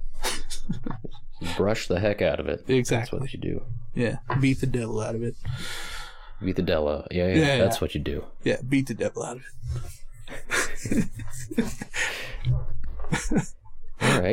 [1.57, 2.67] brush the heck out of it.
[2.67, 3.63] Exactly, that's what you do.
[3.93, 4.17] Yeah.
[4.39, 5.35] Beat the devil out of it.
[6.43, 7.07] Beat the Della.
[7.11, 7.79] Yeah, yeah, Yeah, that's yeah.
[7.79, 8.25] what you do.
[8.43, 8.57] Yeah.
[8.67, 9.43] Beat the devil out of
[10.91, 11.07] it.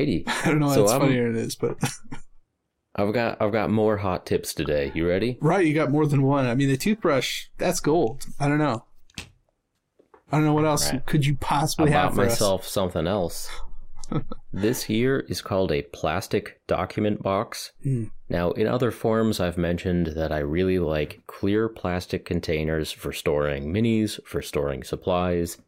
[0.07, 0.25] Alrighty.
[0.45, 1.77] I don't know why So it's I'm- funnier than it is, but.
[2.97, 4.91] I've got I've got more hot tips today.
[4.93, 5.39] You ready?
[5.41, 6.47] Right, you got more than one.
[6.47, 8.27] I mean, the toothbrush, that's gold.
[8.41, 8.87] I don't know.
[9.19, 11.07] I don't know what else Right.
[11.07, 13.49] could you possibly have bought for myself something else.
[14.53, 17.71] this here is called a plastic document box.
[17.85, 18.05] Hmm.
[18.29, 23.73] Now, in other forms, I've mentioned that I really like clear plastic containers for storing
[23.73, 25.59] minis, for storing supplies.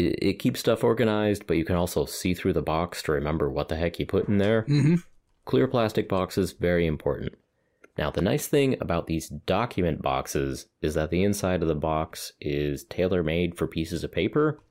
[0.00, 3.50] It, it keeps stuff organized, but you can also see through the box to remember
[3.50, 4.62] what the heck you put in there.
[4.62, 4.96] Mm-hmm.
[5.44, 7.34] Clear plastic boxes, very important.
[7.98, 12.32] Now, the nice thing about these document boxes is that the inside of the box
[12.40, 14.62] is tailor made for pieces of paper.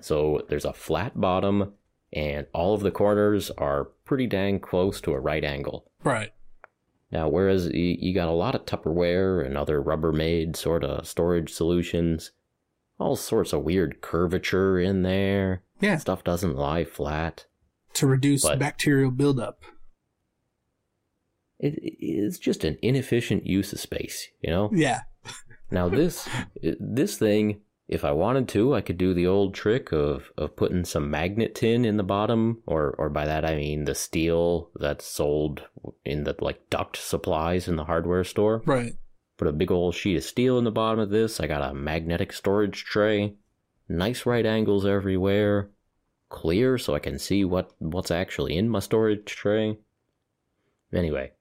[0.00, 1.74] So there's a flat bottom,
[2.12, 5.90] and all of the corners are pretty dang close to a right angle.
[6.02, 6.32] Right.
[7.10, 11.52] Now, whereas you, you got a lot of Tupperware and other Rubbermaid sort of storage
[11.52, 12.30] solutions,
[12.98, 15.62] all sorts of weird curvature in there.
[15.80, 15.98] Yeah.
[15.98, 17.46] Stuff doesn't lie flat.
[17.94, 19.62] To reduce But- bacterial buildup.
[21.60, 24.70] It, it's just an inefficient use of space, you know?
[24.72, 25.00] Yeah.
[25.70, 26.26] Now this
[26.62, 30.86] this thing, if I wanted to, I could do the old trick of, of putting
[30.86, 35.04] some magnet tin in the bottom, or or by that I mean the steel that's
[35.04, 35.60] sold
[36.06, 38.62] in the like duct supplies in the hardware store.
[38.64, 38.94] Right.
[39.38, 41.40] Put a big old sheet of steel in the bottom of this.
[41.40, 43.34] I got a magnetic storage tray,
[43.88, 45.70] nice right angles everywhere,
[46.28, 49.78] clear so I can see what what's actually in my storage tray.
[50.92, 51.32] Anyway,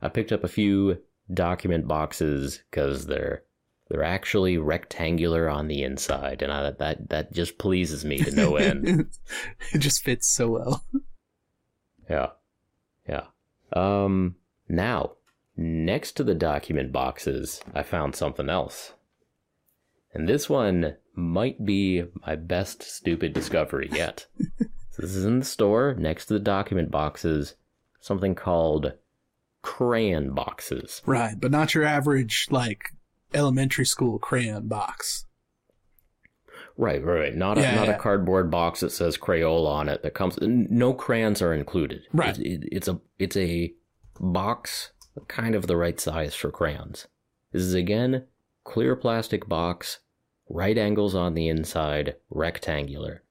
[0.00, 0.98] I picked up a few
[1.32, 3.42] document boxes because they're
[3.88, 8.56] they're actually rectangular on the inside, and I, that that just pleases me to no
[8.56, 9.10] end.
[9.72, 10.84] it just fits so well.
[12.08, 12.30] Yeah.
[13.08, 13.24] Yeah.
[13.72, 14.36] Um
[14.68, 15.12] now,
[15.62, 18.92] next to the document boxes, I found something else.
[20.14, 24.26] And this one might be my best stupid discovery yet.
[24.38, 24.66] so
[25.02, 27.54] this is in the store next to the document boxes,
[28.00, 28.92] something called
[29.62, 31.02] crayon boxes.
[31.06, 32.90] Right, but not your average like
[33.32, 35.26] elementary school crayon box.
[36.76, 37.34] Right, right, right.
[37.36, 37.94] Not a not yeah.
[37.94, 40.02] a cardboard box that says Crayola on it.
[40.02, 40.38] That comes.
[40.40, 42.02] No crayons are included.
[42.12, 42.38] Right.
[42.38, 43.72] It, it- it's a it's a
[44.18, 44.92] box,
[45.28, 47.06] kind of the right size for crayons.
[47.52, 48.24] This is again
[48.64, 49.98] clear plastic box,
[50.48, 53.22] right angles on the inside, rectangular.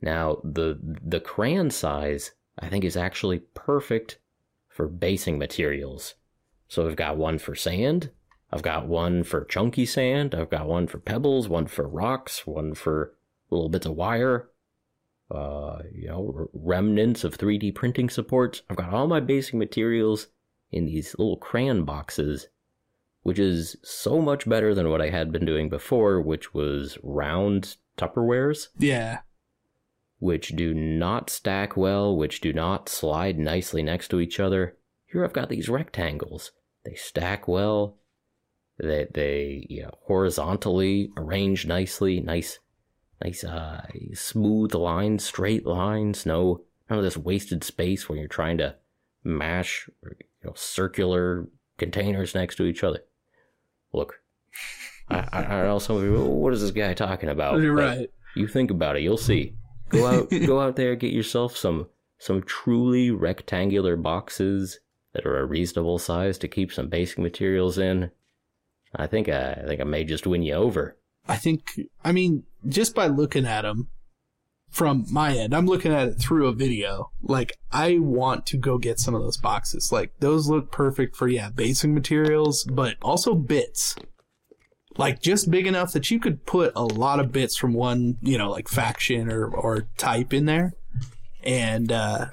[0.00, 4.18] Now the the crayon size I think is actually perfect
[4.68, 6.14] for basing materials.
[6.68, 8.10] So I've got one for sand,
[8.50, 10.34] I've got one for chunky sand.
[10.34, 13.14] I've got one for pebbles, one for rocks, one for
[13.50, 14.48] little bits of wire.
[15.30, 18.62] Uh, you know, remnants of 3D printing supports.
[18.70, 20.28] I've got all my basing materials
[20.70, 22.48] in these little crayon boxes,
[23.22, 27.76] which is so much better than what I had been doing before, which was round
[27.96, 29.20] Tupperwares, Yeah.
[30.18, 34.76] which do not stack well, which do not slide nicely next to each other.
[35.06, 36.52] Here I've got these rectangles.
[36.84, 37.96] They stack well.
[38.78, 42.60] They they you know, horizontally arrange nicely, nice,
[43.22, 46.24] nice, uh, smooth lines, straight lines.
[46.24, 48.76] No, none of this wasted space when you're trying to
[49.24, 49.90] mash,
[50.42, 53.00] you know, circular containers next to each other.
[53.92, 54.20] Look,
[55.08, 56.20] I, I, I know some of you.
[56.20, 57.60] What is this guy talking about?
[57.60, 58.10] You're right.
[58.36, 59.54] You think about it, you'll see.
[59.88, 61.86] Go out, go out there, get yourself some
[62.18, 64.80] some truly rectangular boxes
[65.12, 68.10] that are a reasonable size to keep some basing materials in.
[68.94, 70.96] I think I, I think I may just win you over.
[71.26, 73.88] I think, I mean, just by looking at them
[74.70, 77.10] from my end, I'm looking at it through a video.
[77.22, 79.90] Like, I want to go get some of those boxes.
[79.90, 83.96] Like, those look perfect for, yeah, basing materials, but also bits.
[84.96, 88.36] Like, just big enough that you could put a lot of bits from one, you
[88.36, 90.74] know, like faction or, or type in there.
[91.42, 92.26] And, uh,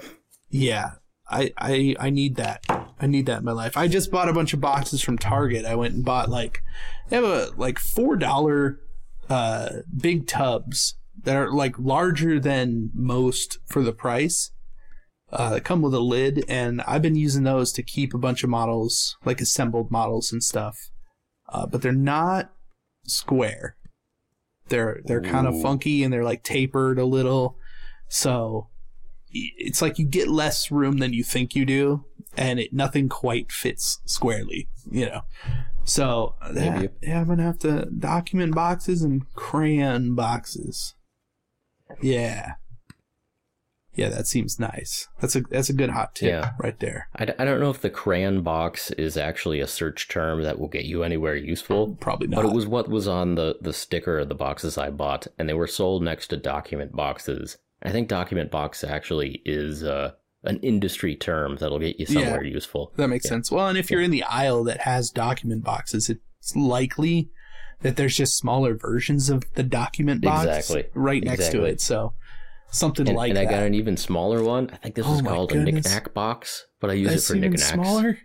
[0.49, 0.91] yeah,
[1.29, 2.65] I, I, I need that.
[2.99, 3.77] I need that in my life.
[3.77, 5.65] I just bought a bunch of boxes from Target.
[5.65, 6.61] I went and bought like,
[7.09, 8.79] they have a like four dollar
[9.29, 10.95] uh big tubs
[11.25, 14.51] that are like larger than most for the price.
[15.33, 18.43] Uh, that come with a lid, and I've been using those to keep a bunch
[18.43, 20.91] of models, like assembled models and stuff.
[21.49, 22.53] Uh, but they're not
[23.05, 23.75] square.
[24.69, 27.57] They're they're kind of funky and they're like tapered a little.
[28.07, 28.69] So
[29.31, 32.05] it's like you get less room than you think you do,
[32.37, 34.67] and it nothing quite fits squarely.
[34.89, 35.21] You know.
[35.83, 40.94] So yeah, yeah, I'm gonna have to document boxes and crayon boxes.
[42.01, 42.53] Yeah.
[43.93, 45.07] Yeah, that seems nice.
[45.21, 46.51] That's a that's a good hot tip Yeah.
[46.59, 47.07] right there.
[47.15, 50.59] I, d- I don't know if the crayon box is actually a search term that
[50.59, 52.43] will get you anywhere useful, Probably not.
[52.43, 55.47] but it was what was on the, the sticker of the boxes I bought, and
[55.47, 57.57] they were sold next to document boxes.
[57.83, 60.11] I think document box actually is uh,
[60.43, 62.21] an industry term that'll get you Yeah.
[62.23, 62.91] somewhere useful.
[62.97, 63.49] That makes sense.
[63.49, 67.29] Well, and if you're in the aisle that has document boxes, it's likely
[67.81, 70.85] that there's just smaller versions of the document box Exactly.
[70.93, 71.81] right next to it.
[71.81, 72.13] So
[72.71, 74.69] something And, like and I got an even smaller one.
[74.71, 77.39] I think this Oh is called a knickknack box, but I use That's it for
[77.39, 77.69] knickknacks.
[77.71, 78.19] smaller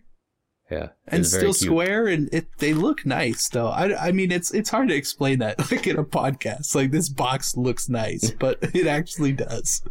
[0.71, 1.57] Yeah, and still cute.
[1.57, 3.69] square, and it they look nice though.
[3.69, 6.75] I, I mean, it's it's hard to explain that like in a podcast.
[6.75, 9.83] Like this box looks nice, but it actually does.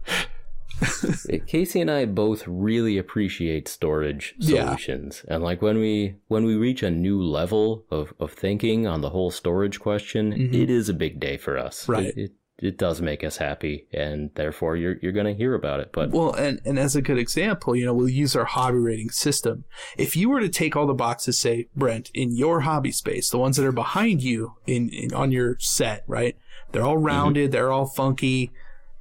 [1.48, 4.66] Casey and I both really appreciate storage Yeah.
[4.66, 9.02] solutions, and like when we when we reach a new level of, of thinking on
[9.02, 10.54] the whole storage question, Mhm.
[10.54, 11.88] it is a big day for us.
[11.88, 12.06] Right.
[12.08, 15.80] It, it, it does make us happy, and therefore you're you're going to hear about
[15.80, 15.92] it.
[15.94, 19.12] But Well, and, and as a good example, you know, we'll use our hobby rating
[19.12, 19.64] system.
[19.98, 23.38] If you were to take all the boxes, say, Brent, in your hobby space, the
[23.38, 26.36] ones that are behind you in, in on your set, right?
[26.74, 28.52] They're all rounded, they're all funky,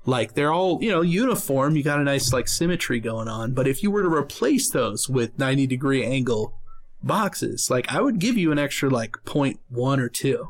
[0.08, 1.76] like they're all, you know, uniform.
[1.76, 3.52] You got a nice like symmetry going on.
[3.52, 6.54] But if you were to replace those with 90 degree angle
[7.02, 10.48] boxes, like I would give you an extra like point one or two.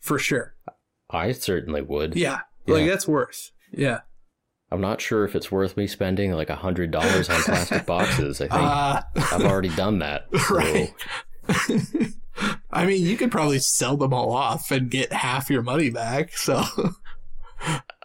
[0.00, 0.54] For sure.
[1.10, 2.16] I certainly would.
[2.16, 2.40] Yeah.
[2.66, 3.50] Like that's worth.
[3.72, 4.00] Yeah.
[4.70, 8.40] I'm not sure if it's worth me spending like a hundred dollars on plastic boxes.
[8.40, 10.26] I think Uh, I've already done that.
[10.38, 10.94] so- Right.
[12.70, 16.36] I mean, you could probably sell them all off and get half your money back.
[16.36, 16.62] So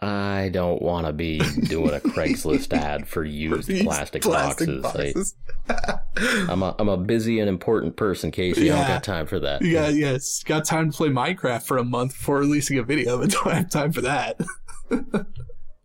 [0.00, 5.34] I don't want to be doing a Craigslist ad for used plastic, plastic boxes.
[5.68, 5.98] Like,
[6.50, 8.70] I'm a I'm a busy and important person, Casey.
[8.70, 8.88] I don't Yeah.
[8.94, 9.62] got time for that.
[9.62, 13.30] Yeah, yes, got time to play Minecraft for a month before releasing a video, but
[13.44, 14.38] don't have time for that.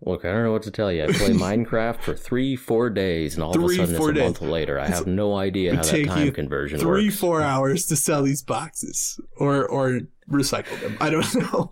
[0.06, 1.04] Look, I don't know what to tell you.
[1.04, 4.22] I play Minecraft for three, four days, and all of a sudden four it's a
[4.22, 4.24] days.
[4.24, 4.80] month later.
[4.80, 7.20] I have no idea how that time conversion Three, works.
[7.20, 10.98] four hours to sell these boxes, or or recycled them.
[11.00, 11.70] I don't know.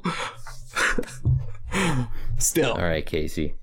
[2.38, 2.74] Still.
[2.74, 3.56] All right, Casey.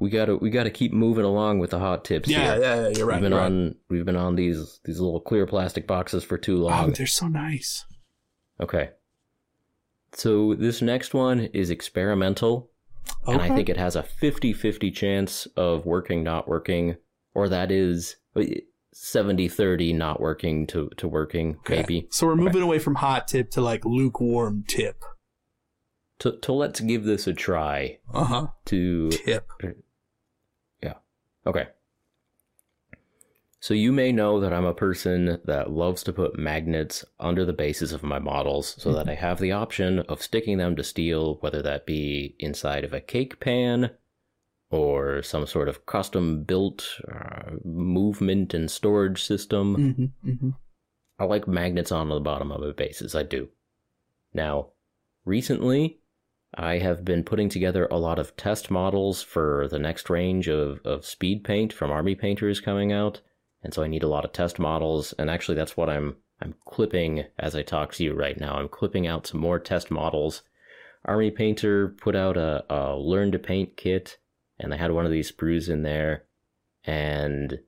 [0.00, 2.62] We gotta we gotta keep moving along with the hot tips Yeah, here.
[2.62, 3.14] yeah, yeah, you're right.
[3.16, 3.46] we've been you're right.
[3.46, 6.88] on we've been on these these little clear plastic boxes for too long.
[6.88, 7.84] Oh, they're so nice.
[8.60, 8.90] okay.
[10.14, 12.68] So this next one is experimental,
[13.26, 16.96] and I think it has a 50-50 chance of working, not working,
[17.32, 18.16] or that is
[18.94, 21.76] 70-30 not working to, to working, Okay.
[21.76, 22.08] maybe.
[22.10, 25.02] So we're moving away from hot tip to like lukewarm tip.
[26.22, 28.46] To, to let's give this a try Uh huh.
[28.66, 29.50] to Tip.
[30.80, 30.94] Yeah.
[31.44, 31.66] Okay.
[33.58, 37.52] So you may know that I'm a person that loves to put magnets under the
[37.52, 41.38] bases of my models so that I have the option of sticking them to steel,
[41.40, 43.90] whether that be inside of a cake pan
[44.70, 49.76] or some sort of custom built uh, movement and storage system.
[49.76, 50.50] Mm-hmm, mm-hmm.
[51.18, 53.16] I like magnets on the bottom of my bases.
[53.16, 53.48] I do.
[54.32, 54.68] Now,
[55.24, 55.98] recently,
[56.54, 60.80] I have been putting together a lot of test models for the next range of,
[60.84, 63.20] of speed paint from Army Painters coming out.
[63.62, 65.14] And so I need a lot of test models.
[65.14, 68.56] And actually, that's what I'm I'm clipping as I talk to you right now.
[68.56, 70.42] I'm clipping out some more test models.
[71.04, 74.18] Army Painter put out a, a learn to paint kit,
[74.58, 76.24] and they had one of these sprues in there.
[76.84, 77.60] And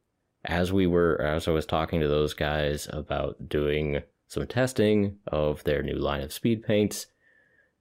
[0.44, 5.62] as we were as I was talking to those guys about doing some testing of
[5.64, 7.06] their new line of speed paints,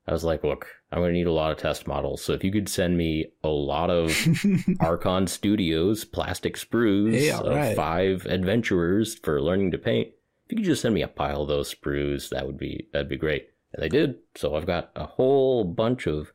[0.08, 2.24] I was like, look, I'm gonna need a lot of test models.
[2.24, 4.12] So if you could send me a lot of
[4.80, 7.76] Archon Studios plastic sprues Hey, of right.
[7.76, 10.10] five adventurers for learning to paint,
[10.46, 13.08] if you could just send me a pile of those sprues, that would be that'd
[13.10, 13.50] be great.
[13.74, 14.16] And they did.
[14.36, 16.34] So I've got a whole bunch of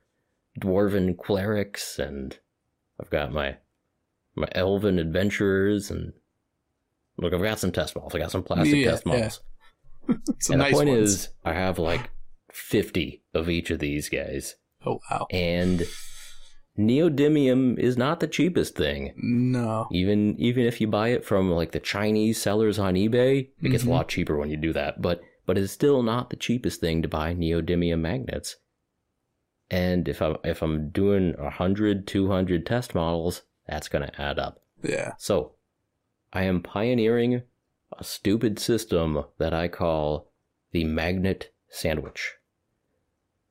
[0.59, 2.37] dwarven clerics and
[3.01, 3.59] I've got my
[4.35, 6.13] my elven adventurers and
[7.19, 8.15] look, I've got some test models.
[8.15, 9.41] I got some plastic Yeah, test models.
[10.41, 11.11] Some and nice the point ones.
[11.11, 12.09] is, I have like
[12.51, 14.57] 50 of each of these guys.
[14.87, 15.27] oh wow.
[15.31, 15.87] And
[16.79, 19.13] neodymium is not the cheapest thing.
[19.17, 19.89] No.
[19.91, 23.85] Even even if you buy it from like the Chinese sellers on eBay, it gets
[23.85, 23.89] Mhm.
[23.89, 25.03] a lot cheaper when you do that.
[25.03, 28.57] But but it's still not the cheapest thing to buy neodymium magnets.
[29.71, 34.63] And if I'm if I'm doing 100, 200 test models, that's going to add up.
[34.83, 35.13] Yeah.
[35.19, 35.53] So,
[36.33, 37.43] I am pioneering
[37.99, 40.31] a stupid system that I call
[40.73, 42.35] the magnet sandwich.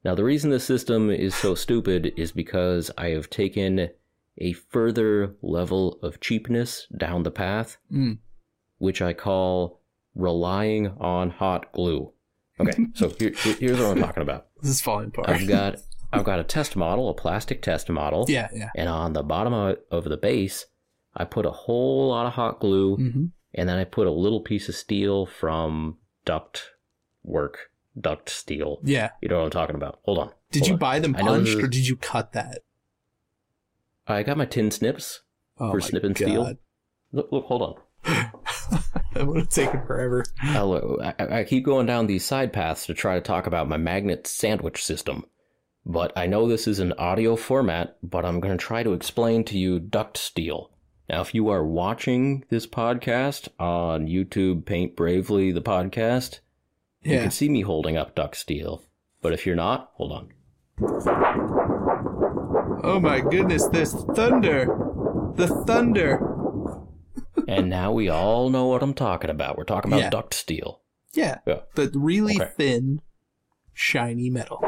[0.08, 3.90] Now, the reason this system is so stupid is because I have taken
[4.38, 8.20] a further level of cheapness down the path, Mm.
[8.78, 9.82] which I call
[10.16, 12.14] relying on hot glue.
[12.58, 14.48] Okay, so here, here- here's what I'm talking about.
[14.62, 15.28] This is falling apart.
[15.30, 15.76] I've got
[16.14, 18.24] I've got a test model, a plastic test model.
[18.30, 18.70] yeah, yeah.
[18.76, 20.68] And on the bottom of, of the base,
[21.18, 23.26] I put a whole lot of hot glue, Mm-hmm.
[23.56, 26.64] and then I put a little piece of steel from duct
[27.24, 28.80] work, duct steel.
[28.84, 29.12] Yeah.
[29.22, 30.00] You know what I'm talking about.
[30.04, 30.32] Hold on.
[30.52, 30.80] Did hold you on.
[30.80, 32.64] buy them I know this punched or did you cut that?
[34.08, 35.22] I got my tin snips
[35.60, 36.58] Oh for snipping steel.
[37.12, 37.76] Look, look, hold on.
[39.14, 40.24] that would have taken forever.
[40.42, 43.78] I'll, I, I keep going down these side paths to try to talk about my
[43.78, 45.26] magnet sandwich system.
[45.86, 49.46] But I know this is an audio format, but I'm going to try to explain
[49.46, 50.72] to you duct steel.
[51.10, 56.40] Now, if you are watching this podcast on YouTube, Paint Bravely, the podcast,
[57.08, 58.84] you can see me holding up duct steel.
[59.22, 60.34] But if you're not, hold on.
[62.84, 64.66] Oh my goodness, there's thunder.
[65.36, 66.22] The thunder.
[67.48, 69.58] And now we all know what I'm talking about.
[69.58, 70.10] We're talking about Yeah.
[70.10, 70.82] duct steel.
[71.14, 71.40] Yeah.
[71.48, 71.62] Yeah.
[71.76, 72.52] The really Okay.
[72.58, 73.02] thin,
[73.74, 74.62] shiny metal.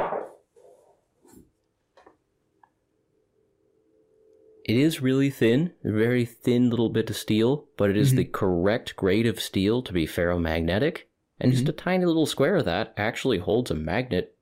[4.65, 8.17] It is really thin, a very thin little bit of steel, but it is Mhm.
[8.17, 11.03] the correct grade of steel to be ferromagnetic.
[11.39, 14.35] And just a tiny little square of that actually holds a magnet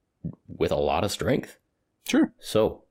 [0.48, 1.58] with a lot of strength.
[2.06, 2.32] Sure.
[2.40, 2.84] So,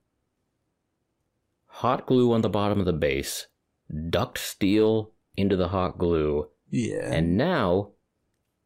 [1.67, 3.47] hot glue on the bottom of the base,
[4.11, 7.13] duct steel into the hot glue, Yeah.
[7.13, 7.91] and now,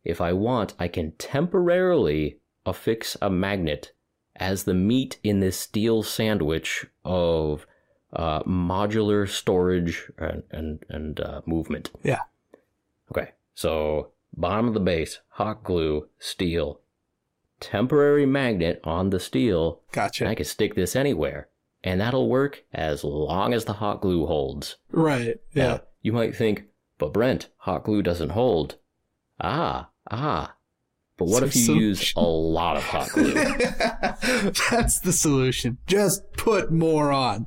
[0.04, 3.92] if I want, I can temporarily affix a magnet
[4.36, 7.66] as the meat in this steel sandwich of
[8.12, 11.90] uh, modular storage and and, and uh, movement.
[12.02, 12.22] Yeah.
[13.10, 16.80] Okay, so bottom of the base, hot glue, steel,
[17.60, 20.24] temporary magnet on the steel, gotcha.
[20.24, 21.48] and I can stick this anywhere,
[21.84, 24.76] and that'll work as long as the hot glue holds.
[24.90, 25.38] right.
[25.54, 25.78] Now, Yeah.
[26.02, 26.64] you might think,
[26.98, 28.76] but Brent, hot glue doesn't hold.
[29.40, 30.54] Ah, ah.
[31.16, 33.32] But what So if you so- use a lot of hot glue?
[34.70, 35.78] That's the solution.
[35.86, 37.46] Just put more on.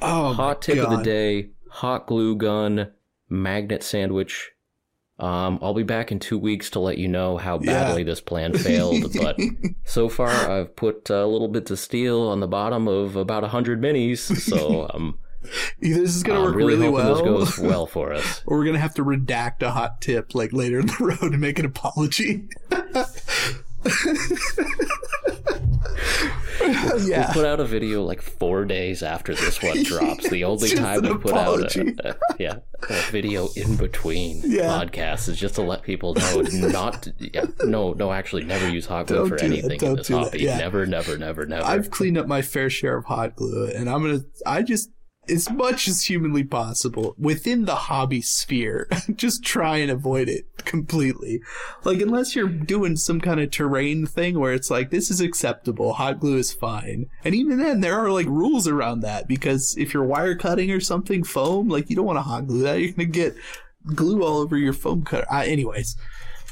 [0.00, 2.90] Oh, hot tip of the day hot glue gun,
[3.28, 4.50] magnet sandwich.
[5.22, 7.72] Um, I'll be back in two weeks to let you know how Yeah.
[7.84, 9.12] badly this plan failed.
[9.20, 9.38] but
[9.84, 13.80] so far, I've put uh, little bits of steel on the bottom of about hundred
[13.80, 14.18] minis.
[14.40, 15.18] So I'm,
[15.82, 18.42] Either this is gonna work really, really, well, this goes well for us.
[18.46, 21.40] or we're gonna have to redact a hot tip like later in the road and
[21.40, 22.48] make an apology.
[27.10, 30.28] We'll put out a video like four days after this one drops.
[30.28, 31.80] The only time we put apology.
[31.80, 32.56] out a, a, yeah,
[32.88, 34.64] a video in between Yeah.
[34.68, 38.86] podcasts is just to let people know not to, yeah, no no actually never use
[38.86, 40.40] hot glue Don't for do anything in this hobby.
[40.40, 40.58] Yeah.
[40.58, 41.64] Never, never, never, never.
[41.64, 44.20] I've cleaned up my fair share of hot glue, and I'm gonna.
[44.46, 44.90] I just
[45.30, 51.40] as much as humanly possible within the hobby sphere, just try and avoid it completely.
[51.84, 55.94] Like unless you're doing some kind of terrain thing where it's like this is acceptable,
[55.94, 59.94] hot glue is fine, and even then there are like rules around that because if
[59.94, 62.92] you're wire cutting or something foam, like you don't want to hot glue that, you're
[62.92, 63.34] gonna get
[63.94, 65.26] glue all over your foam cutter.
[65.30, 65.96] Uh, anyways,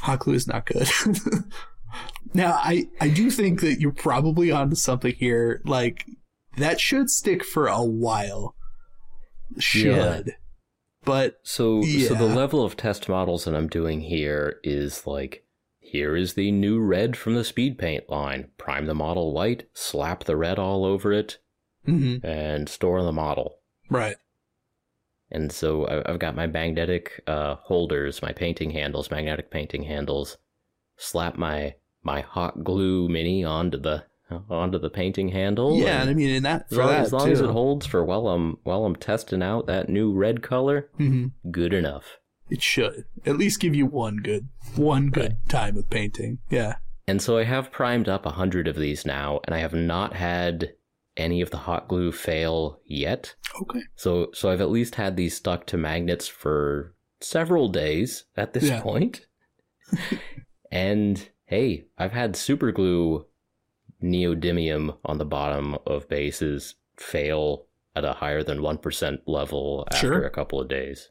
[0.01, 0.89] hot glue is not good.
[2.35, 5.63] Now, I, I do think that you're probably onto something here.
[5.65, 6.07] Like,
[6.57, 8.55] that should stick for a while.
[9.59, 10.37] Should.
[11.05, 12.09] But, So, yeah.
[12.09, 15.45] so the level of test models that I'm doing here is like,
[15.81, 18.51] here is the new red from the speed paint line.
[18.59, 21.39] Prime the model white, slap the red all over it,
[21.87, 23.61] mhm, and store the model.
[23.89, 24.17] right.
[25.31, 30.39] And so I- I've got my magnetic uh, holders, my painting handles, magnetic painting handles.
[30.97, 34.05] Slap my my hot glue mini onto the
[34.51, 35.77] onto the painting handle.
[35.79, 37.87] Yeah, and I mean, in that, as for long, that, as, long as it holds
[37.87, 42.19] for while I'm while I'm testing out that new red color, Mhm, good enough.
[42.51, 43.05] it should.
[43.27, 46.39] At least give you one good, one good time of painting.
[46.51, 46.77] Yeah.
[47.07, 50.15] And so I have primed up a hundred of these now, and I have not
[50.15, 50.75] had
[51.17, 53.35] any of the hot glue fail yet.
[53.63, 53.81] Okay.
[53.97, 58.65] So so I've at least had these stuck to magnets for several days at this
[58.65, 58.81] Yeah.
[58.83, 59.27] point.
[60.71, 63.27] and hey, I've had super glue
[64.03, 70.25] neodymium on the bottom of bases fail at a higher than 1% level after Sure.
[70.25, 71.11] a couple of days.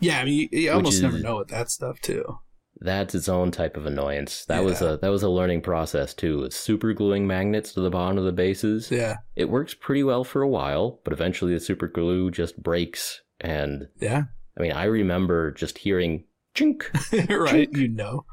[0.00, 2.38] Yeah, I mean, you, you almost never know with that stuff, too.
[2.80, 4.44] That's its own type of annoyance.
[4.44, 6.44] That was a that was a learning process too.
[6.44, 8.88] It's super gluing magnets to the bottom of the bases.
[8.88, 9.16] Yeah.
[9.34, 13.88] It works pretty well for a while, but eventually the super glue just breaks and
[14.00, 14.24] Yeah.
[14.56, 16.84] I mean, I remember just hearing chink
[17.40, 17.68] right.
[17.72, 18.24] You know.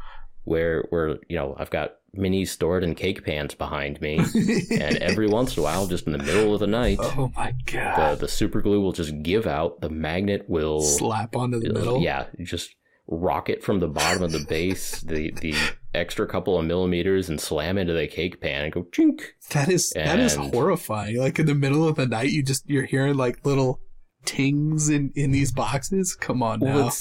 [0.44, 4.18] where where you know I've got minis stored in cake pans behind me,
[4.72, 7.54] and every once in a while, just in the middle of the night, oh my
[7.66, 8.20] the god.
[8.20, 9.82] the super glue will just give out.
[9.82, 12.02] The magnet will Slap onto the middle.
[12.02, 12.76] yeah, just
[13.08, 15.56] rocket from the bottom of the base, the the
[15.94, 19.22] extra couple of millimeters, and slam into the cake pan and go chink.
[19.52, 21.18] That is that is horrifying.
[21.18, 23.80] Like in the middle of the night, you just you're hearing like little
[24.26, 26.16] tings in in these boxes.
[26.16, 26.76] Come on now.
[26.76, 26.96] Well,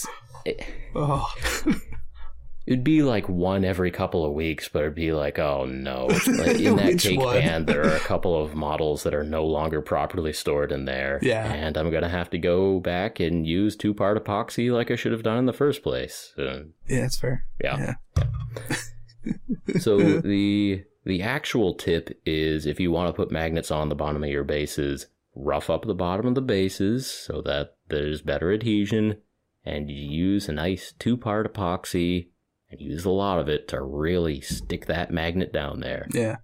[0.45, 1.33] it, oh.
[2.67, 6.07] It'd be like one every couple of weeks, but it'd be like, oh no.
[6.07, 7.41] Like in that cake one?
[7.41, 11.19] pan, there are a couple of models that are no longer properly stored in there.
[11.21, 11.45] Yeah.
[11.53, 14.97] And I'm going to have to go back and use two part epoxy like I
[14.97, 16.33] should have done in the first place.
[16.39, 17.45] Uh, yeah, that's fair.
[17.63, 17.95] yeah.
[18.57, 18.77] Yeah.
[19.79, 24.25] So the the actual tip is if you want to put magnets on the bottom
[24.25, 29.19] of your bases, rough up the bottom of the bases so that there's better adhesion,
[29.65, 32.29] and you use a nice two part epoxy
[32.79, 36.07] use a lot of it to really stick that magnet down there.
[36.13, 36.37] Yeah.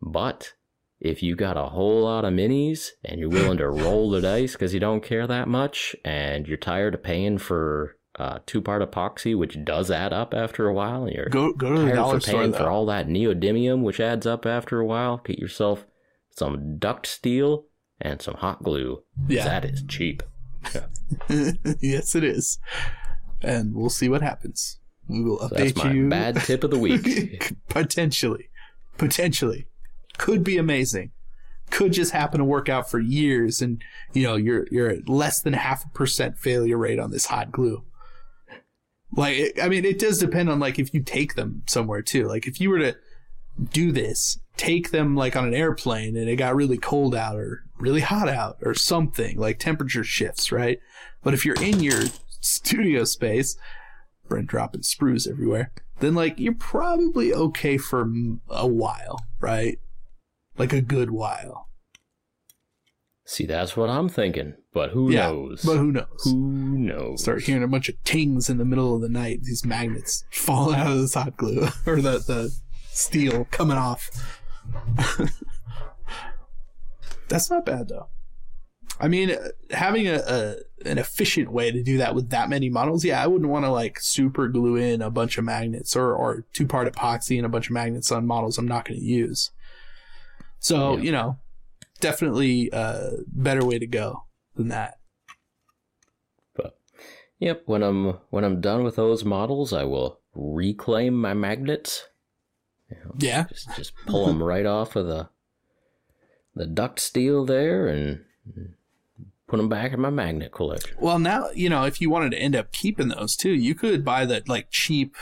[0.00, 0.54] But
[1.00, 4.52] if you got a whole lot of minis and you're willing to roll the dice
[4.52, 8.82] because you don't care that much and you're tired of paying for uh, two part
[8.82, 11.94] epoxy, which does add up after a while, and you're Go go to the tired
[11.94, 12.58] dollar for paying though.
[12.58, 15.18] for all that neodymium, which adds up after a while.
[15.18, 15.86] Get yourself
[16.30, 17.66] some duct steel
[18.00, 19.02] and some hot glue.
[19.28, 19.44] Yeah.
[19.44, 20.22] That is cheap.
[21.80, 22.58] yes, it is.
[23.40, 24.80] And we'll see what happens.
[25.08, 26.08] We will So update that's my you.
[26.08, 27.52] bad tip of the week.
[27.68, 28.48] Potentially.
[28.98, 29.66] Potentially.
[30.18, 31.12] Could be amazing.
[31.70, 33.82] Could just happen to work out for years and
[34.12, 37.52] you know, you're you're at less than half a percent failure rate on this hot
[37.52, 37.84] glue.
[39.16, 42.26] Like I mean it does depend on like if you take them somewhere too.
[42.26, 42.96] Like if you were to
[43.72, 47.64] do this, take them like on an airplane and it got really cold out or
[47.78, 50.78] really hot out or something, like temperature shifts, right?
[51.22, 52.02] But if you're in your
[52.40, 53.56] studio space,
[54.28, 58.08] Brent dropping sprues everywhere, then like you're probably okay for
[58.50, 59.78] a while, right?
[60.56, 61.68] Like a good while.
[63.24, 64.54] See, that's what I'm thinking.
[64.72, 65.62] But who Yeah, knows?
[65.64, 66.06] But who knows?
[66.24, 66.36] who
[66.78, 67.20] knows?
[67.22, 70.74] Start hearing a bunch of tings in the middle of the night, these magnets falling
[70.80, 72.50] out of this hot glue or the, the
[72.90, 74.08] steel coming off.
[77.28, 78.08] That's not bad though.
[79.00, 80.54] I mean, uh, having a, a
[80.84, 83.70] an efficient way to do that with that many models, yeah, I wouldn't want to
[83.70, 87.48] like super glue in a bunch of magnets or, or two part epoxy and a
[87.48, 89.50] bunch of magnets on models I'm not going to use.
[90.60, 91.02] So, Yeah.
[91.02, 91.36] you know,
[92.00, 94.24] definitely a better way to go
[94.54, 94.98] than that.
[96.54, 96.78] But
[97.38, 102.04] yep, when I'm when I'm done with those models, I will reclaim my magnets.
[103.18, 103.44] Yeah.
[103.48, 105.28] Just just pull them right off of the
[106.54, 108.24] the duct steel there and
[109.48, 110.96] put them back in my magnet collection.
[111.00, 114.04] Well, now, you know, if you wanted to end up keeping those too, you could
[114.04, 115.16] buy that like cheap,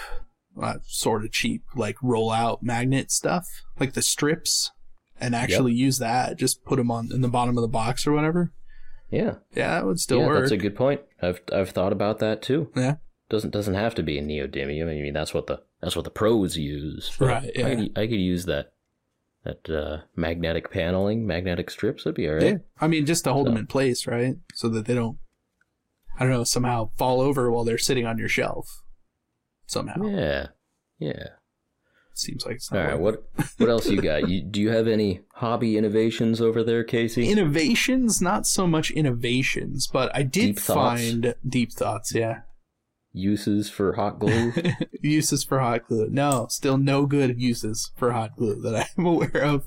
[0.61, 3.47] uh, sort of cheap, like roll out magnet stuff,
[3.81, 4.73] like the strips,
[5.21, 6.37] and actually use that.
[6.37, 8.53] Just put them on in the bottom of the box or whatever.
[9.11, 10.41] Yeah, Yeah, that would still yeah, work.
[10.41, 11.01] that's a good point.
[11.23, 12.71] I've I've thought about that too.
[12.75, 12.97] yeah.
[13.29, 14.85] Doesn't doesn't have to be a neodymium.
[14.89, 17.13] I mean, that's what the that's what the pros use.
[17.21, 17.67] Right, yeah.
[17.67, 18.73] I could, I could use that
[19.47, 22.05] that uh, magnetic paneling, magnetic strips.
[22.05, 22.43] That'd be all right.
[22.43, 22.57] Yeah.
[22.81, 24.37] I mean, just to hold them in place, right?
[24.55, 25.19] So that they don't,
[26.19, 28.83] I don't know, somehow fall over while they're sitting on your shelf.
[29.67, 30.03] Somehow.
[30.03, 30.47] Yeah.
[30.99, 31.29] Yeah.
[32.15, 32.99] Seems like it's All right.
[32.99, 33.25] What
[33.59, 34.27] what else you got?
[34.29, 37.29] You do you have any hobby innovations over there, Casey?
[37.29, 42.41] Innovations, not so much innovations, but I did Deep find deep thoughts, yeah.
[43.19, 44.53] Uses for hot glue?
[45.01, 46.09] uses for hot glue.
[46.11, 49.67] No, still no good uses for hot glue that I'm aware of.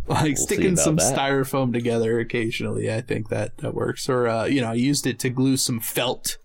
[0.07, 1.15] like see sticking some that.
[1.15, 4.09] styrofoam together occasionally, I think that that works.
[4.09, 6.37] Or uh, you know, I used it to glue some felt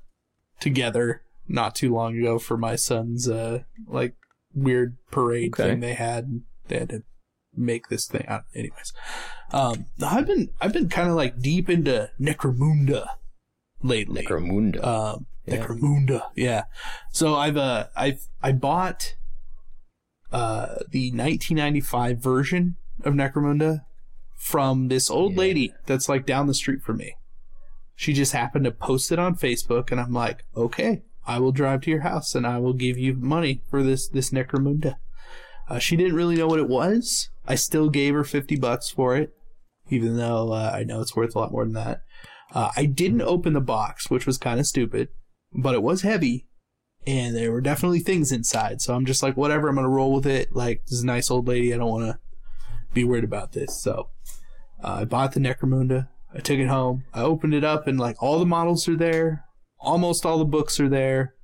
[0.60, 4.14] together not too long ago for my son's uh like
[4.54, 5.70] weird parade Okay.
[5.70, 6.42] thing they had.
[6.68, 7.02] They had to
[7.56, 8.44] make this thing out.
[8.54, 8.92] Anyways,
[9.52, 13.06] um, I've been I've been kind of like deep into Necromunda
[13.82, 14.22] lately.
[14.22, 14.84] Necromunda.
[14.84, 15.56] Um, Yeah.
[15.66, 16.64] Necromunda, yeah.
[17.12, 19.14] So I've uh I've I bought
[20.32, 23.80] uh the 1995 version of Necromunda
[24.36, 25.38] from this old Yeah.
[25.38, 27.16] lady that's like down the street from me.
[27.94, 31.82] She just happened to post it on Facebook, and I'm like, okay, I will drive
[31.82, 34.96] to your house and I will give you money for this this Necromunda.
[35.68, 37.28] Uh, she didn't really know what it was.
[37.46, 39.32] I still gave her 50 bucks for it,
[39.88, 42.02] even though uh, I know it's worth a lot more than that.
[42.52, 45.08] Uh, I didn't open the box, which was kind of stupid,
[45.52, 46.46] but it was heavy,
[47.06, 48.80] and there were definitely things inside.
[48.80, 50.54] So I'm just like, whatever, I'm gonna roll with it.
[50.54, 51.72] Like this is a nice old lady.
[51.74, 52.18] I don't want to
[52.92, 53.80] be worried about this.
[53.80, 54.08] So
[54.82, 56.08] uh, I bought the Necromunda.
[56.34, 57.04] I took it home.
[57.12, 59.44] I opened it up, and like all the models are there.
[59.78, 61.34] Almost all the books are there.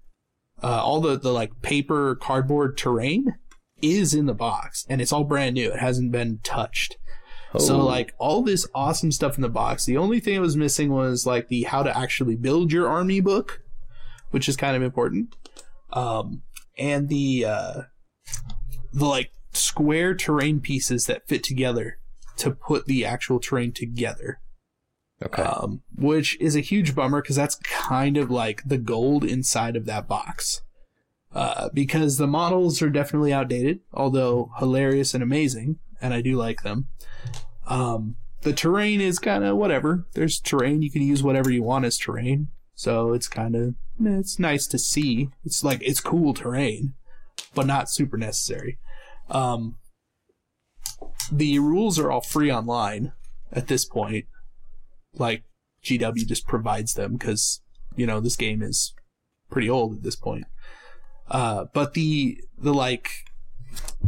[0.63, 3.37] Uh, all the the like paper cardboard terrain
[3.83, 5.71] is in the box, and it's all brand new.
[5.71, 6.97] It hasn't been touched.
[7.59, 9.85] So Oh, like all this awesome stuff in the box.
[9.87, 13.21] The only thing it was missing was like the how to actually build your army
[13.21, 13.63] book,
[14.31, 15.35] which is kind of important.
[15.93, 16.43] Um,
[16.79, 17.83] and the uh,
[18.93, 21.99] the like square terrain pieces that fit together
[22.37, 24.41] to put the actual terrain together.
[25.25, 25.43] okay.
[25.43, 29.87] Um, which is a huge bummer because that's kind of like the gold inside of
[29.87, 30.63] that box.
[31.35, 36.63] Uh, because the models are definitely outdated, although hilarious and amazing, and I do like
[36.63, 36.87] them.
[37.67, 40.07] Um, the terrain is kind of whatever.
[40.15, 44.39] There's terrain you can use whatever you want as terrain, so it's kind of it's
[44.39, 45.31] nice to see.
[45.45, 46.95] It's like it's cool terrain,
[47.55, 48.79] but not super necessary.
[49.29, 49.79] Um,
[51.33, 53.13] the rules are all free online
[53.53, 54.27] at this point
[55.19, 55.45] like
[55.85, 57.61] GW just provides them because
[57.97, 58.95] you know this game is
[59.51, 60.45] pretty old at this point.
[61.29, 63.09] Uh, but the the like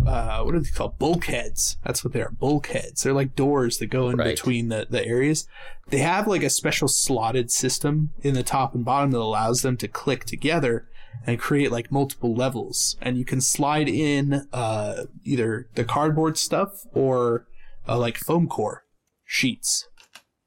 [0.07, 0.99] uh, what are they called?
[0.99, 1.77] Bulkheads.
[1.85, 2.31] That's what they are.
[2.31, 3.03] Bulkheads.
[3.03, 4.35] They're like doors that go in Right.
[4.37, 5.47] between the, the areas.
[5.89, 9.77] They have like a special slotted system in the top and bottom that allows them
[9.79, 10.89] to click together
[11.27, 12.97] and create like multiple levels.
[13.01, 17.47] And you can slide in uh, either the cardboard stuff or
[17.89, 18.85] uh, like foam core
[19.25, 19.89] sheets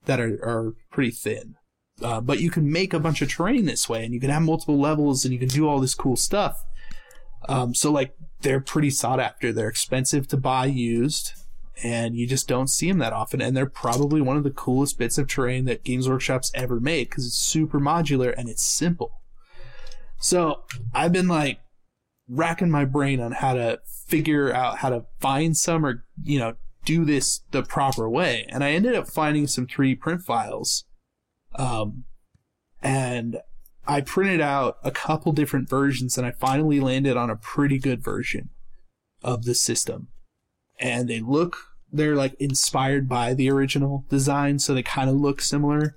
[0.05, 1.55] that are, are pretty thin.
[2.01, 4.41] Uh, but you can make a bunch of terrain this way, and you can have
[4.41, 6.63] multiple levels, and you can do all this cool stuff.
[7.47, 9.51] Um, so like they're pretty sought after.
[9.51, 11.33] They're expensive to buy used,
[11.83, 13.41] and you just don't see them that often.
[13.41, 17.09] And they're probably one of the coolest bits of terrain that Games Workshop's ever made
[17.09, 19.21] because it's super modular and it's simple.
[20.19, 20.63] So
[20.93, 21.59] I've been like
[22.31, 26.55] racking my brain on how to figure out how to find some or you know
[26.85, 30.85] do this the proper way and i ended up finding some 3d print files
[31.55, 32.05] um
[32.81, 33.37] and
[33.87, 38.03] i printed out a couple different versions and i finally landed on a pretty good
[38.03, 38.49] version
[39.23, 40.07] of the system.
[40.79, 41.57] And they look
[41.93, 45.95] they're like inspired by the original design so they kind of look similar.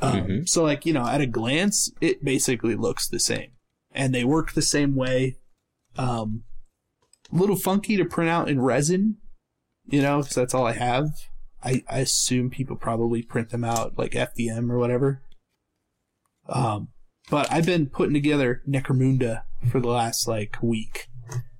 [0.00, 0.48] Um, Mhm.
[0.48, 3.50] so like you know at a glance it basically looks the same.
[3.92, 5.36] And they work the same way.
[5.96, 6.44] Um
[7.32, 9.16] a little funky to print out in resin
[9.88, 11.08] you know because that's all i have.
[11.62, 15.22] I, I assume people probably print them out like FDM or whatever.
[16.48, 16.88] Um,
[17.30, 21.08] but I've been putting together Necromunda for the last like week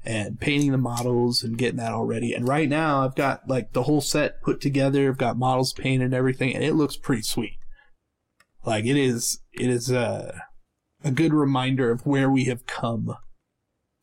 [0.05, 2.33] and painting the models and getting that all ready.
[2.33, 5.09] And right now I've got like the whole set put together.
[5.09, 7.59] I've got models painted and everything, and it looks pretty sweet.
[8.64, 10.43] Like it is, it is a
[11.05, 13.17] a good reminder of where we have come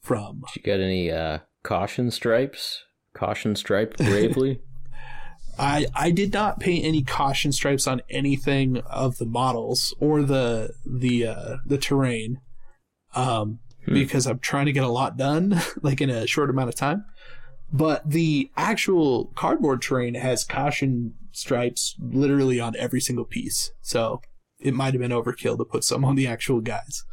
[0.04, 0.44] from.
[0.54, 2.84] Did you got any uh, caution stripes?
[3.14, 4.62] Caution stripe bravely.
[5.58, 10.72] I I did not paint any caution stripes on anything of the models or the
[10.86, 12.40] the uh, the terrain,
[13.14, 13.94] um, hmm.
[13.94, 17.06] because I'm trying to get a lot done like in a short amount of time.
[17.72, 24.22] But the actual cardboard terrain has caution stripes literally on every single piece, so
[24.60, 27.04] it might have been overkill to put some on the actual guys.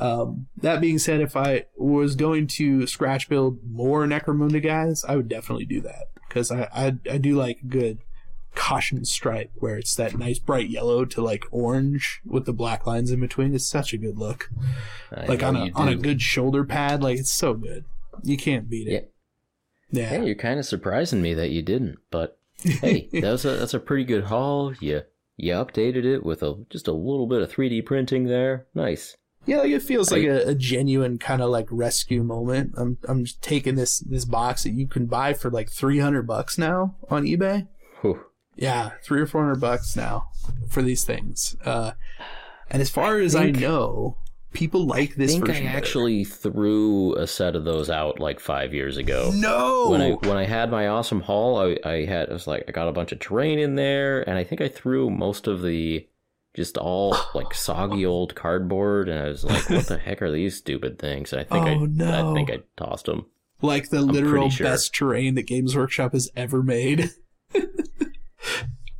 [0.00, 5.14] Um, that being said, if I was going to scratch build more Necromunda guys, I
[5.14, 7.98] would definitely do that because I, I I do like a good
[8.54, 13.10] caution stripe where it's that nice bright yellow to like orange with the black lines
[13.10, 13.54] in between.
[13.54, 14.50] It's such a good look.
[15.14, 17.84] I like on a on a good shoulder pad, like it's so good.
[18.22, 19.12] You can't beat it.
[19.90, 20.02] Yeah.
[20.02, 20.08] yeah.
[20.08, 23.80] Hey, you're kind of surprising me that you didn't, but hey, that's a that's a
[23.80, 24.74] pretty good haul.
[24.80, 25.02] You
[25.36, 28.66] you updated it with a just a little bit of 3D printing there.
[28.74, 29.16] Nice.
[29.46, 32.74] Yeah, like it feels like a, a, genuine kind of like rescue moment.
[32.76, 36.26] I'm I'm just taking this this box that you can buy for like three hundred
[36.26, 37.68] bucks now on eBay.
[38.00, 38.20] Whew.
[38.56, 40.28] Yeah, three or four hundred bucks now
[40.68, 41.56] for these things.
[41.64, 41.92] Uh,
[42.70, 44.16] and as far I as I know,
[44.54, 45.34] people like this.
[45.34, 49.30] I think I actually threw a set of those out like five years ago.
[49.34, 52.64] No, when I when I had my awesome haul, I, I had I was like
[52.66, 55.60] I got a bunch of terrain in there, and I think I threw most of
[55.60, 56.06] the
[56.54, 60.56] just all like soggy old cardboard, and I was like, "What the heck are these
[60.56, 62.30] stupid things?" And I think oh, I, no.
[62.30, 63.26] I think I tossed them.
[63.60, 64.66] Like the literal sure.
[64.66, 67.10] best terrain that Games Workshop has ever made.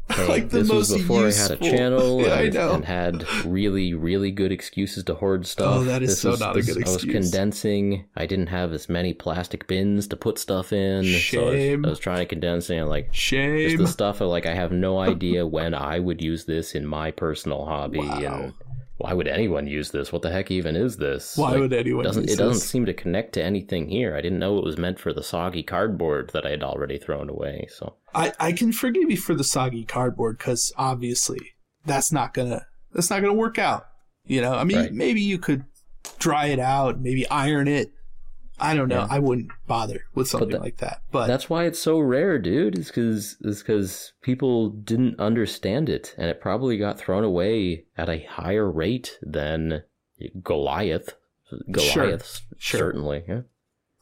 [0.28, 1.44] Like this was before useful.
[1.44, 5.44] I had a channel yeah, and, and, had really, really good excuses to hoard oh,
[5.44, 5.76] stuff.
[5.76, 7.04] Oh, that is this so was, not this, a good excuse.
[7.04, 8.04] I was condensing.
[8.14, 11.04] I didn't have as many plastic bins to put stuff in.
[11.04, 11.40] Shame.
[11.40, 13.68] So I was, I was trying to condense and like shame.
[13.68, 16.86] Just the stuff of like I have no idea when I would use this in
[16.86, 18.18] my personal hobby wow.
[18.18, 18.52] and
[18.96, 20.12] why would anyone use this?
[20.12, 21.36] What the heck even is this?
[21.36, 22.04] Why like, would anyone?
[22.04, 24.14] Doesn't it doesn't seem to connect to anything here?
[24.14, 27.28] I didn't know it was meant for the soggy cardboard that I had already thrown
[27.28, 27.66] away.
[27.70, 32.66] So I I can forgive you for the soggy cardboard because obviously that's not gonna
[32.92, 33.88] that's not gonna work out.
[34.26, 34.92] You know, I mean, right.
[34.92, 35.64] maybe you could
[36.18, 37.90] dry it out, maybe iron it,
[38.58, 39.00] I don't know.
[39.00, 39.08] Yeah.
[39.10, 41.02] I wouldn't bother with something that, like that.
[41.10, 42.78] But that's why it's so rare, dude.
[42.78, 48.08] Is because is because people didn't understand it, and it probably got thrown away at
[48.08, 49.82] a higher rate than
[50.42, 51.14] Goliath.
[51.70, 52.78] Goliath, sure.
[52.78, 53.24] certainly.
[53.26, 53.40] Yeah.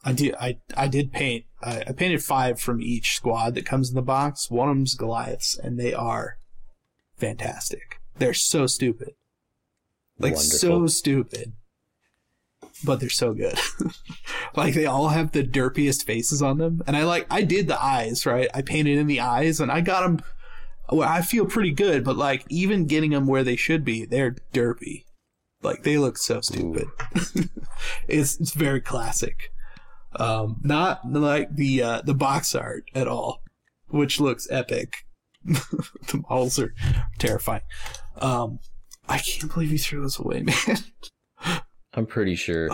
[0.03, 0.35] I did.
[0.35, 1.45] I I did paint.
[1.61, 4.51] I, I painted five from each squad that comes in the box.
[4.51, 6.37] One of them's Goliaths, and they are
[7.17, 8.01] fantastic.
[8.17, 9.15] They're so stupid,
[10.19, 10.59] like Wonderful.
[10.59, 11.53] so stupid
[12.83, 13.57] but they're so good.
[14.55, 17.81] like they all have the derpiest faces on them, and I like I did the
[17.81, 18.49] eyes right.
[18.53, 20.21] I painted in the eyes, and I got them.
[20.91, 24.35] Well, I feel pretty good, but like even getting them where they should be, they're
[24.53, 25.05] derpy.
[25.61, 26.87] Like they look so stupid.
[28.07, 29.51] it's it's very classic.
[30.15, 33.41] Um, not like the uh, the box art at all,
[33.87, 35.05] which looks epic.
[35.45, 36.73] the models are
[37.17, 37.63] terrifying.
[38.17, 38.59] Um,
[39.07, 40.77] I can't believe you threw those away, man.
[41.93, 42.69] I'm pretty sure.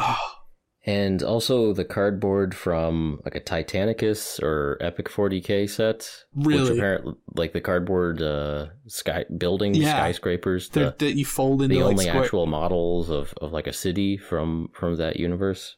[0.85, 6.09] and also the cardboard from like a Titanicus or Epic 40k set.
[6.33, 6.63] Really?
[6.63, 9.91] Which apparently, like the cardboard uh, sky building yeah.
[9.91, 10.69] skyscrapers.
[10.69, 12.23] The, that you fold into the like only square...
[12.23, 15.75] actual models of, of like a city from from that universe.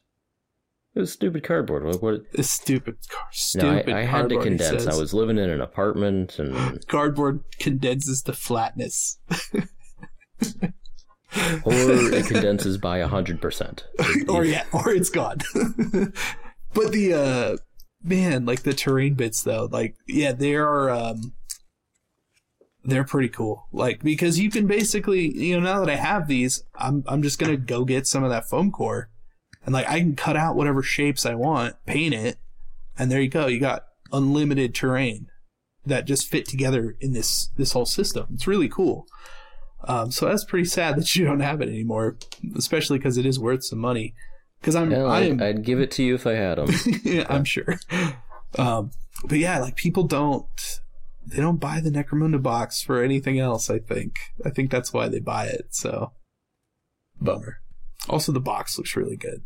[0.94, 1.84] It was stupid cardboard.
[1.84, 2.02] What?
[2.02, 2.20] what...
[2.34, 2.96] It's stupid.
[3.30, 3.86] Stupid.
[3.88, 4.86] No, I, I had to condense.
[4.86, 9.18] I was living in an apartment, and cardboard condenses to flatness.
[11.64, 13.86] or it condenses by a hundred percent.
[14.28, 15.38] Or yeah, or it's gone.
[16.74, 17.56] but the uh
[18.02, 21.32] man, like the terrain bits though, like yeah, they are um
[22.84, 23.68] they're pretty cool.
[23.72, 27.38] Like because you can basically, you know, now that I have these, I'm I'm just
[27.38, 29.08] gonna go get some of that foam core,
[29.64, 32.38] and like I can cut out whatever shapes I want, paint it,
[32.98, 33.46] and there you go.
[33.46, 35.28] You got unlimited terrain
[35.86, 38.26] that just fit together in this this whole system.
[38.34, 39.06] It's really cool.
[39.84, 42.16] Um, so that's pretty sad that you don't have it anymore,
[42.56, 44.14] especially because it is worth some money.
[44.60, 46.68] Because I'm, yeah, I am, I'd give it to you if I had them.
[47.04, 47.80] yeah, I'm sure.
[48.56, 48.92] Um,
[49.24, 50.46] but yeah, like people don't,
[51.26, 53.70] they don't buy the Necromunda box for anything else.
[53.70, 55.68] I think, I think that's why they buy it.
[55.70, 56.12] So,
[57.20, 57.58] bummer.
[58.08, 59.42] Also, the box looks really good.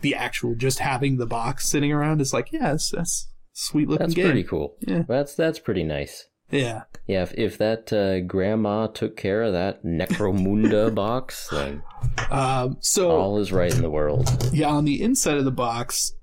[0.00, 4.06] The actual just having the box sitting around is like, yeah, that's, that's sweet looking.
[4.06, 4.26] That's game.
[4.26, 4.76] pretty cool.
[4.80, 6.26] Yeah, that's that's pretty nice.
[6.52, 6.82] Yeah.
[7.06, 11.82] Yeah, if, if that uh, grandma took care of that Necromunda box, then
[12.30, 14.28] Um, so all is right in the world.
[14.52, 16.14] yeah, on the inside of the box,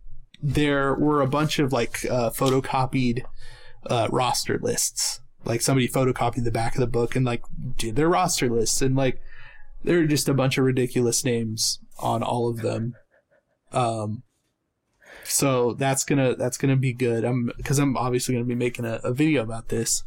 [0.42, 3.24] there were a bunch of like uh, photocopied
[3.88, 5.20] uh, roster lists.
[5.46, 7.44] Like somebody photocopied the back of the book and like
[7.78, 9.20] did their roster lists, and like
[9.84, 12.94] there are just a bunch of ridiculous names on all of them.
[13.72, 14.24] Um,
[15.30, 17.24] so that's gonna that's gonna be good.
[17.24, 20.04] I'm because I'm obviously gonna be making a, a video about this.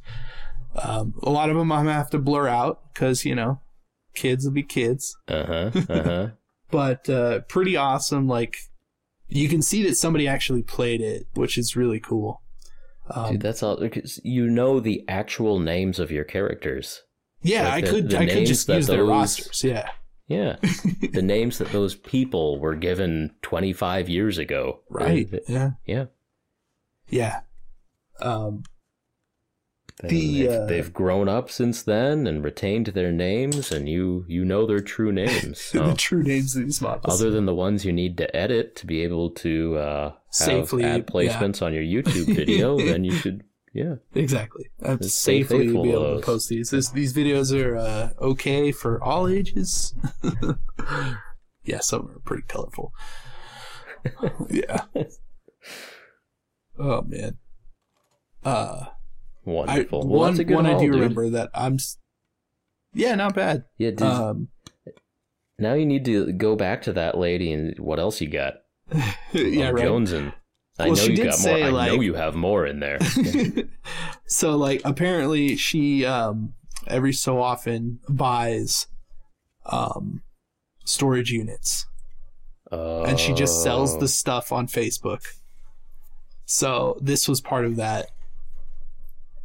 [0.74, 3.60] Um, a lot of them I'm gonna have to blur out because you know,
[4.14, 5.70] kids will be kids Uh huh.
[5.88, 6.28] Uh huh.
[6.70, 8.26] but uh, pretty awesome.
[8.26, 8.56] Like
[9.28, 12.42] you can see that somebody actually played it, which is really cool.
[13.10, 13.76] Um, Dude, that's all.
[13.78, 17.02] Because you know the actual names of your characters.
[17.42, 19.64] yeah, like I could I could just use their rosters.
[19.64, 19.88] Yeah,
[20.32, 20.56] Yeah,
[21.12, 24.80] the names that those people were given 25 years ago.
[24.88, 25.30] right.
[25.30, 26.04] They- Yeah, Yeah.
[27.08, 27.40] yeah.
[28.20, 28.62] Um,
[30.02, 34.44] The, they've, uh, they've grown up since then and retained their names, and you you
[34.44, 35.60] know their true names.
[35.60, 37.14] So, the true names of these models.
[37.20, 40.84] other than the ones you need to edit to be able to uh, have Safely,
[40.84, 43.94] ad placements on your YouTube video, then you should yeah.
[44.14, 44.70] exactly.
[45.00, 46.70] Stay safely be able to post these.
[46.70, 49.94] This, these videos are uh, okay for all ages.
[51.64, 52.92] yeah, some are pretty colorful.
[54.50, 54.82] yeah.
[56.78, 57.38] Oh man.
[58.44, 58.90] Uh, I,
[59.44, 60.00] Wonderful.
[60.00, 60.94] well, one that's a I do dude.
[60.94, 61.78] remember that I'm.
[62.94, 63.64] Yeah, not bad.
[63.78, 64.48] Yeah, dude, Um,
[65.58, 68.54] now you need to go back to that lady and what else you got?
[69.32, 69.82] yeah, Oh, right.
[69.84, 70.32] Jones and
[70.82, 71.80] I Well, know she you did got say, more.
[71.80, 72.98] I know you have more in there.
[74.26, 76.54] so like apparently she um
[76.86, 78.86] every so often buys
[79.66, 80.22] um
[80.84, 81.86] storage units
[82.70, 84.00] and she just sells Oh.
[84.00, 85.22] the stuff on Facebook.
[86.46, 88.10] So this was part of that.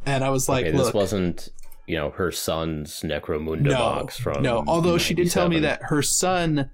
[0.06, 1.48] And I was like, okay, look, this wasn't
[1.86, 4.64] you know her son's Necromunda no, box from no.
[4.66, 6.70] Although she did tell me that her son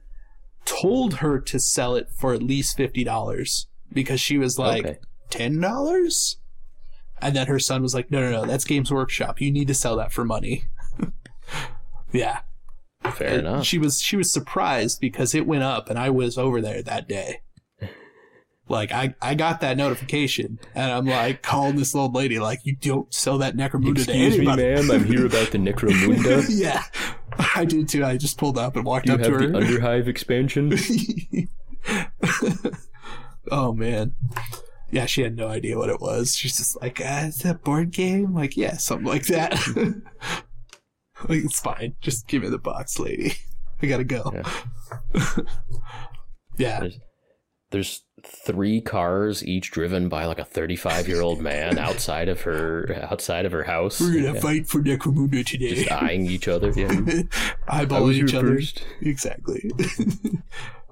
[0.65, 4.99] told her to sell it for at least fifty dollars because she was like Okay.
[5.31, 6.39] ten dollars,
[7.23, 9.41] and then her son was like, no, no, no, that's Games Workshop.
[9.41, 10.65] You need to sell that for money.
[12.13, 12.41] yeah,
[13.13, 13.65] fair And enough.
[13.65, 17.09] She was she was surprised because it went up, and I was over there that
[17.09, 17.41] day.
[18.67, 22.75] Like I, I got that notification, and I'm like calling this old lady, like you
[22.75, 24.63] don't sell that Necromunda to Excuse me, anybody.
[24.63, 24.91] ma'am.
[24.91, 26.47] I'm here about the Necromunda.
[26.49, 26.83] yeah,
[27.55, 28.03] I did too.
[28.07, 29.61] I just pulled up and walked Do you up have to the her.
[29.65, 30.71] Underhive expansion?
[33.51, 34.15] Oh man,
[34.91, 36.37] yeah, she had no idea what it was.
[36.37, 39.53] She's just like, ah, "Is that board game?" Like, yeah, something like that.
[41.29, 41.97] like, it's fine.
[42.01, 43.35] Just give me the box, lady.
[43.83, 44.43] I gotta go.
[46.57, 46.81] Yeah.
[46.81, 46.99] There's,
[47.73, 48.05] there's
[48.47, 53.45] three cars, each driven by like a 35 year old man outside of her outside
[53.45, 54.41] of her house, We're gonna Yeah.
[54.41, 55.75] fight for Necromunda today.
[55.75, 56.69] just eyeing each other.
[56.71, 56.87] Yeah.
[57.69, 58.55] Eyeballing each other.
[58.55, 58.85] first.
[59.01, 59.69] Exactly.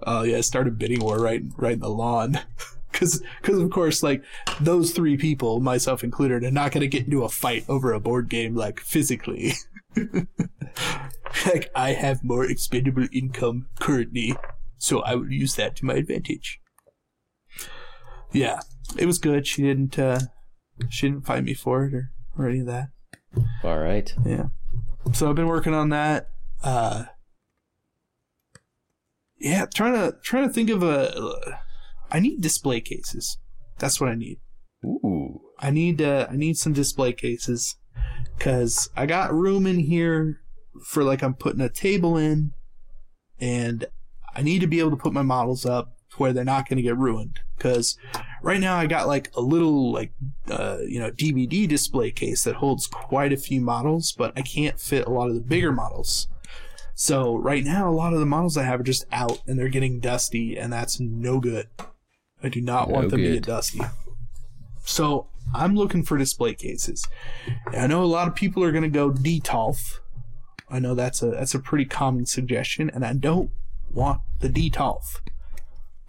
[0.07, 2.41] Oh yeah, started bidding war right right in the lawn.
[2.93, 4.23] Cause, cause of course, like
[4.61, 8.29] those three people, myself included, are not gonna get into a fight over a board
[8.29, 9.55] game like physically.
[11.47, 14.37] like I have more expendable income currently,
[14.77, 16.61] so I will use that to my advantage.
[18.31, 18.61] Yeah,
[18.99, 19.47] it was good.
[19.47, 20.21] She didn't, uh,
[20.91, 22.91] she didn't fight me for it or, or any of that.
[23.65, 24.15] All right.
[24.25, 24.49] Yeah.
[25.15, 26.29] So I've been working on that.
[26.63, 27.05] Uh
[29.43, 31.59] Yeah, trying to trying to think of a
[32.13, 33.39] I need display cases.
[33.79, 34.39] That's what I need.
[34.85, 35.41] Ooh.
[35.59, 37.77] I need uh I need some display cases
[38.39, 40.41] cuz I got room in here
[40.87, 42.53] for like I'm putting a table in
[43.41, 43.87] and
[44.33, 46.83] I need to be able to put my models up where they're not going to
[46.83, 47.97] get ruined cuz
[48.43, 50.13] right now I got like a little like
[50.49, 54.79] uh you know DVD display case that holds quite a few models but I can't
[54.79, 56.29] fit a lot of the bigger models.
[57.03, 59.69] So right now a lot of the models I have are just out and they're
[59.69, 61.67] getting dusty and that's no good.
[62.41, 63.33] I do not No want them to good.
[63.35, 63.81] get dusty.
[64.85, 67.05] So I'm looking for display cases.
[67.67, 69.99] I know a lot of people are going to go Detolf.
[70.71, 73.51] I know that's a that's a pretty common suggestion, and I don't
[73.91, 75.23] want the Detolf,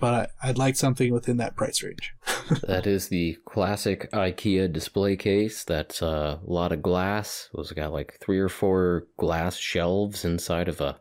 [0.04, 2.14] but I'd like something within that price range.
[2.68, 5.64] That is the classic IKEA display case.
[5.64, 7.50] That's uh, a lot of glass.
[7.58, 11.00] It's got like three or four glass shelves inside of a,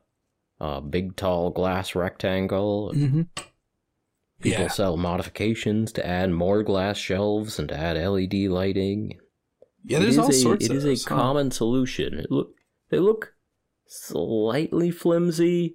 [0.60, 2.92] a big, tall glass rectangle.
[2.94, 3.22] Mm-hmm.
[4.40, 9.18] People Yeah, sell modifications to add more glass shelves and to add LED lighting.
[9.84, 9.98] yeah.
[9.98, 10.66] It There's all a, sorts.
[10.66, 11.16] It of is a huh?
[11.16, 12.20] common solution.
[12.20, 12.54] It look
[12.90, 13.34] they look
[13.88, 15.74] slightly flimsy,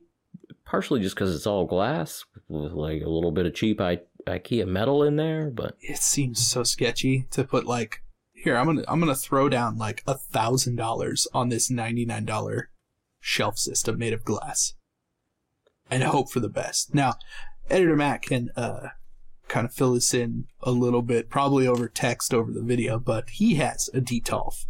[0.63, 4.67] partially just because it's all glass with like a little bit of cheap I- IKEA
[4.67, 5.49] metal in there.
[5.49, 9.77] But It seems so sketchy to put like here I'm gonna I'm gonna throw down
[9.77, 12.69] like a thousand dollars on this ninety nine dollar
[13.19, 14.73] shelf system made of glass,
[15.89, 16.93] and hope for the best.
[16.93, 17.15] Now,
[17.69, 18.89] editor Matt can uh,
[19.47, 23.31] kind of fill this in a little bit, probably over text over the video, but
[23.31, 24.65] he has a Detolf.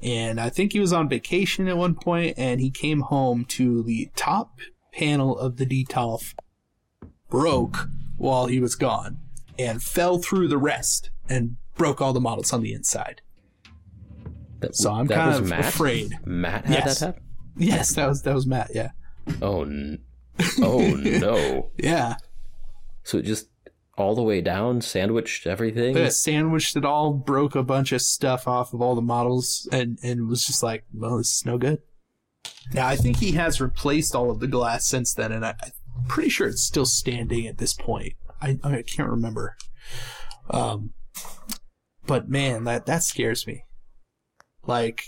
[0.00, 3.82] And I think he was on vacation at one point and he came home to
[3.82, 4.58] the top
[4.92, 6.34] panel of the Detolf
[7.28, 9.18] broke while he was gone
[9.58, 13.20] and fell through the rest and broke all the models on the inside.
[14.60, 15.60] That, So I'm that kind was of Matt?
[15.66, 16.18] afraid.
[16.24, 16.98] Matt had Yes.
[17.00, 17.22] that happen?
[17.56, 18.90] Yes, that was that was Matt, yeah.
[19.42, 20.00] Oh, n-
[20.62, 21.70] oh no.
[21.76, 22.16] Yeah.
[23.04, 23.48] So it just
[23.96, 25.96] all the way down, sandwiched everything?
[25.96, 29.98] It sandwiched it all, broke a bunch of stuff off of all the models, and,
[30.04, 31.82] and was just like, well, this is no good.
[32.72, 35.72] Now, I think he has replaced all of the glass since then, and I, I'm
[36.06, 38.14] pretty sure it's still standing at this point.
[38.40, 39.56] I, I can't remember.
[40.50, 40.92] Um,
[42.06, 43.64] but man, that, that scares me.
[44.66, 45.02] Like,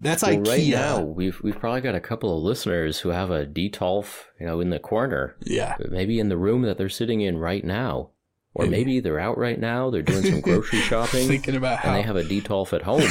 [0.00, 0.48] that's Well, IKEA.
[0.48, 4.46] right now, we've we've probably got a couple of listeners who have a Detolf, you
[4.46, 5.76] know, in the corner, Yeah.
[5.90, 8.10] maybe in the room that they're sitting in right now,
[8.54, 8.76] or Maybe.
[8.76, 9.90] maybe they're out right now.
[9.90, 11.90] They're doing some grocery shopping, Thinking about how.
[11.90, 13.02] and they have a Detolf at home.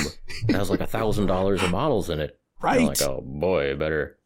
[0.49, 2.39] It has like a thousand dollars of models in it.
[2.61, 2.81] They're right.
[2.87, 4.17] like, oh boy, better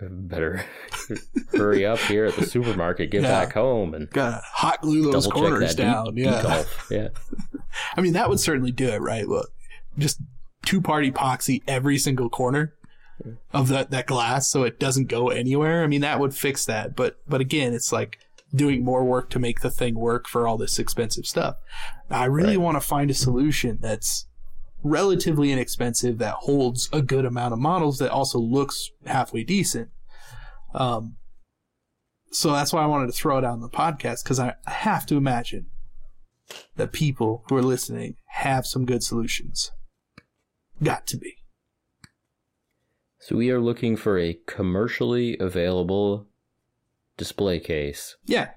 [0.00, 0.64] better
[1.52, 3.44] hurry up here at the supermarket, get Yeah.
[3.44, 6.14] back home, and Gotta hot glue those corners down.
[6.14, 6.42] De- yeah.
[6.42, 6.90] Detolf.
[6.90, 7.08] Yeah.
[7.96, 9.28] I mean, that would certainly do it, right?
[9.28, 9.46] Well,
[9.98, 10.20] just
[10.64, 12.74] two part epoxy every single corner
[13.52, 15.82] of that, that glass so it doesn't go anywhere.
[15.82, 16.94] I mean, that would fix that.
[16.94, 18.18] But, but again, it's like
[18.54, 21.56] doing more work to make the thing work for all this expensive stuff.
[22.08, 22.62] I really Right.
[22.64, 24.26] want to find a solution that's
[24.82, 29.90] relatively inexpensive that holds a good amount of models that also looks halfway decent.
[30.74, 31.16] Um,
[32.30, 34.70] so that's why I wanted to throw it out on the podcast because I, I
[34.70, 35.66] have to imagine
[36.76, 39.72] that people who are listening have some good solutions.
[40.82, 41.34] Got to be.
[43.18, 46.28] So we are looking for a commercially available
[47.16, 48.50] display case Yeah,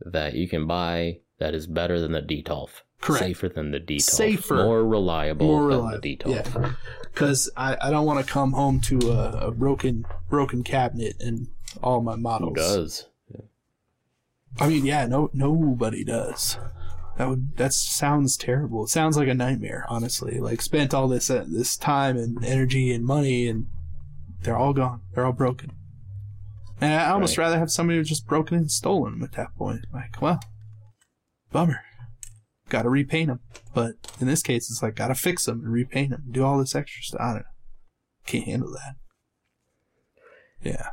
[0.00, 2.82] that you can buy that is better than the Detolf.
[3.00, 3.24] Correct.
[3.24, 4.00] Safer than the Detolf.
[4.02, 4.56] Safer.
[4.56, 6.00] More reliable more than reliable.
[6.00, 6.54] the Detolf.
[6.62, 6.72] Yeah,
[7.02, 11.46] because I, I don't want to come home to a, a broken broken cabinet and
[11.82, 12.54] all my Who models.
[12.56, 13.08] does?
[14.60, 16.58] I mean, yeah, no nobody does.
[17.16, 18.84] That would that sounds terrible.
[18.84, 20.40] It sounds like a nightmare, honestly.
[20.40, 23.66] Like spent all this uh, this time and energy and money, and
[24.42, 25.02] they're all gone.
[25.14, 25.72] They're all broken.
[26.80, 27.44] And I almost Right.
[27.44, 29.84] rather have somebody who's just broken and stolen them at that point.
[29.92, 30.40] Like, well,
[31.52, 31.80] bummer.
[32.68, 33.40] Got to repaint them.
[33.74, 36.24] But in this case, it's like got to fix them and repaint them.
[36.30, 37.20] Do all this extra stuff.
[37.20, 37.42] I don't know.
[38.26, 38.96] Can't handle that.
[40.62, 40.88] Yeah.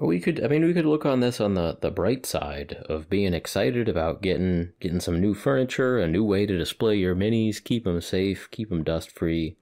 [0.00, 0.44] We could.
[0.44, 3.88] I mean, we could look on this on the the bright side of being excited
[3.88, 8.00] about getting getting some new furniture, a new way to display your minis, keep them
[8.00, 9.56] safe, keep them dust free.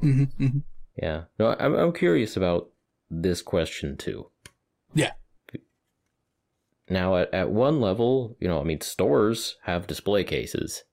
[0.00, 0.58] hmm hmm
[1.00, 1.24] Yeah.
[1.38, 2.68] No, I'm I'm curious about
[3.10, 4.30] this question too.
[4.94, 5.12] Yeah.
[6.90, 10.84] Now, at, at one level, you know, I mean, stores have display cases.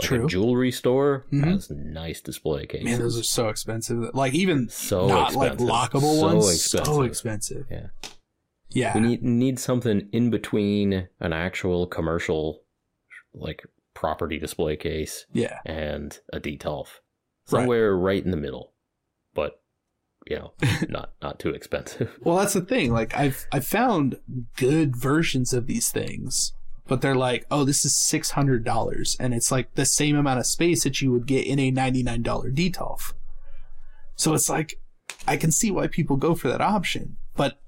[0.00, 0.24] Like True.
[0.24, 1.44] a jewelry store Mhm.
[1.44, 2.84] has nice display cases.
[2.84, 4.12] Man, those are so expensive.
[4.12, 5.60] Like even so not expensive.
[5.60, 6.52] like lockable so ones.
[6.54, 6.86] Expensive.
[6.86, 7.66] So expensive.
[7.70, 7.86] Yeah.
[8.70, 8.94] Yeah.
[8.94, 12.62] We need need something in between an actual commercial,
[13.32, 13.64] like
[13.94, 15.60] property display case yeah.
[15.64, 16.86] and a Detolf.
[17.50, 17.60] Right.
[17.60, 18.72] Somewhere right in the middle,
[19.32, 19.62] but
[20.26, 20.54] you know,
[20.88, 22.18] not not too expensive.
[22.22, 22.92] Well, that's the thing.
[22.92, 24.16] Like I've I've found
[24.56, 26.52] good versions of these things,
[26.86, 30.40] but they're like, oh, this is six hundred dollars, and it's like the same amount
[30.40, 33.14] of space that you would get in a ninety nine dollar Detolf.
[34.16, 34.80] So it's like,
[35.26, 37.58] I can see why people go for that option, but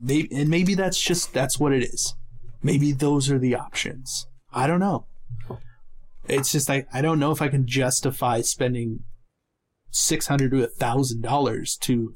[0.00, 2.14] maybe and maybe that's just that's what it is.
[2.62, 4.26] Maybe those are the options.
[4.52, 5.06] I don't know.
[6.28, 9.04] It's just I I don't know if I can justify spending
[9.90, 12.14] six hundred to a thousand dollars to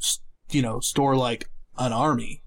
[0.50, 1.48] you know store like
[1.78, 2.42] an army.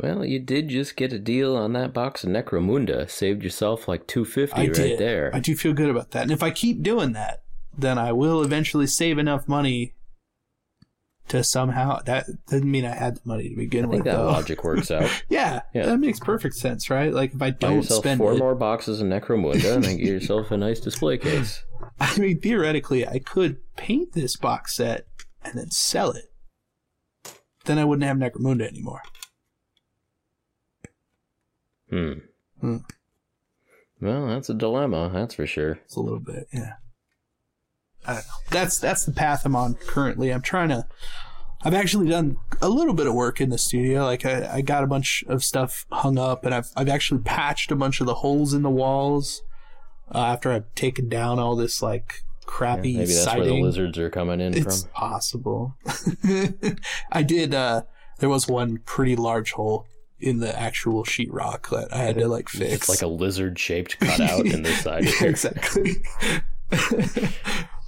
[0.00, 3.10] Well, you did just get a deal on that box of Necromunda.
[3.10, 4.98] Saved yourself like two fifty I right did.
[4.98, 5.30] there.
[5.34, 7.42] I do feel good about that, and if I keep doing that,
[7.76, 9.94] then I will eventually save enough money
[11.28, 12.00] to somehow.
[12.02, 14.12] That didn't mean I had the money to begin I think with.
[14.12, 14.26] that though.
[14.26, 15.10] logic works out.
[15.28, 15.86] yeah, Yeah.
[15.86, 17.12] that makes perfect sense, right?
[17.12, 20.06] Like if I don't yourself spend four it, more boxes of Necromunda and then get
[20.06, 21.64] yourself a nice display case.
[22.00, 25.06] I mean, theoretically, I could paint this box set
[25.44, 26.24] and then sell it.
[27.64, 29.02] Then I wouldn't have Necromunda anymore.
[31.90, 32.12] Hmm.
[32.60, 32.76] Hmm.
[34.00, 35.80] Well, that's a dilemma, that's for sure.
[35.84, 36.74] It's a little bit, yeah.
[38.06, 38.32] I don't know.
[38.50, 40.30] That's that's the path I'm on currently.
[40.30, 40.86] I'm trying to.
[41.62, 44.04] I've actually done a little bit of work in the studio.
[44.04, 47.72] Like I, I got a bunch of stuff hung up, and I've I've actually patched
[47.72, 49.42] a bunch of the holes in the walls
[50.14, 53.40] uh, after I've taken down all this like crappy Maybe that's siding.
[53.42, 54.90] where the lizards are coming in It's from.
[54.92, 55.76] possible.
[57.12, 57.52] I did.
[57.52, 57.82] uh
[58.20, 59.86] There was one pretty large hole
[60.20, 62.72] in the actual sheetrock that I had to like fix.
[62.74, 65.04] It's like a lizard shaped cutout in the side.
[65.04, 65.96] Yeah, exactly.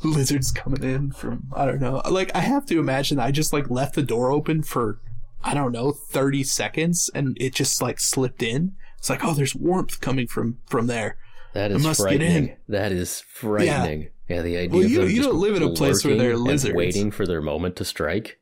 [0.02, 2.00] Lizards coming in from I don't know.
[2.10, 4.98] Like I have to imagine I just like left the door open for
[5.44, 8.72] I don't know thirty seconds and it just like slipped in.
[8.96, 11.18] It's like oh, there's warmth coming from from there.
[11.52, 12.30] That is frightening.
[12.48, 12.56] in.
[12.68, 14.08] That is frightening.
[14.28, 16.74] Yeah, the idea Well, you- you don't live in a place where there are lizards.
[16.76, 18.38] waiting for their moment to strike,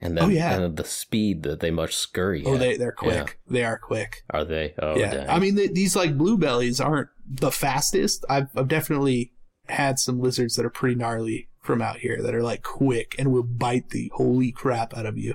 [0.00, 0.54] and then Oh, yeah.
[0.60, 2.42] and the speed that they must scurry.
[2.44, 2.60] Oh, at.
[2.60, 3.14] they they're quick.
[3.46, 3.52] Yeah.
[3.52, 4.24] They are quick.
[4.30, 4.74] are they?
[4.80, 5.28] Oh, yeah, dang.
[5.30, 8.24] I mean th these like bluebellies aren't the fastest.
[8.28, 9.32] I've I've definitely
[9.68, 13.32] had some lizards that are pretty gnarly from out here that are like quick and
[13.32, 15.34] will bite the holy crap out of you.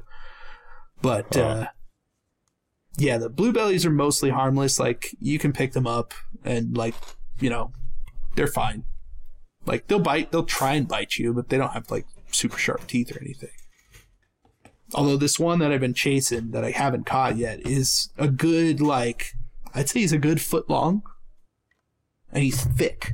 [1.01, 1.41] But Oh.
[1.43, 1.65] uh,
[2.97, 4.79] yeah, the bluebellies are mostly harmless.
[4.79, 6.13] Like you can pick them up
[6.45, 6.95] and like
[7.39, 7.71] you know
[8.35, 8.83] they're fine.
[9.65, 12.87] Like they'll bite, they'll try and bite you, but they don't have like super sharp
[12.87, 13.49] teeth or anything.
[14.93, 18.81] Although this one that I've been chasing that I haven't caught yet is a good
[18.81, 19.33] like
[19.73, 21.03] I'd say he's a good foot long.
[22.31, 23.13] And he's thick.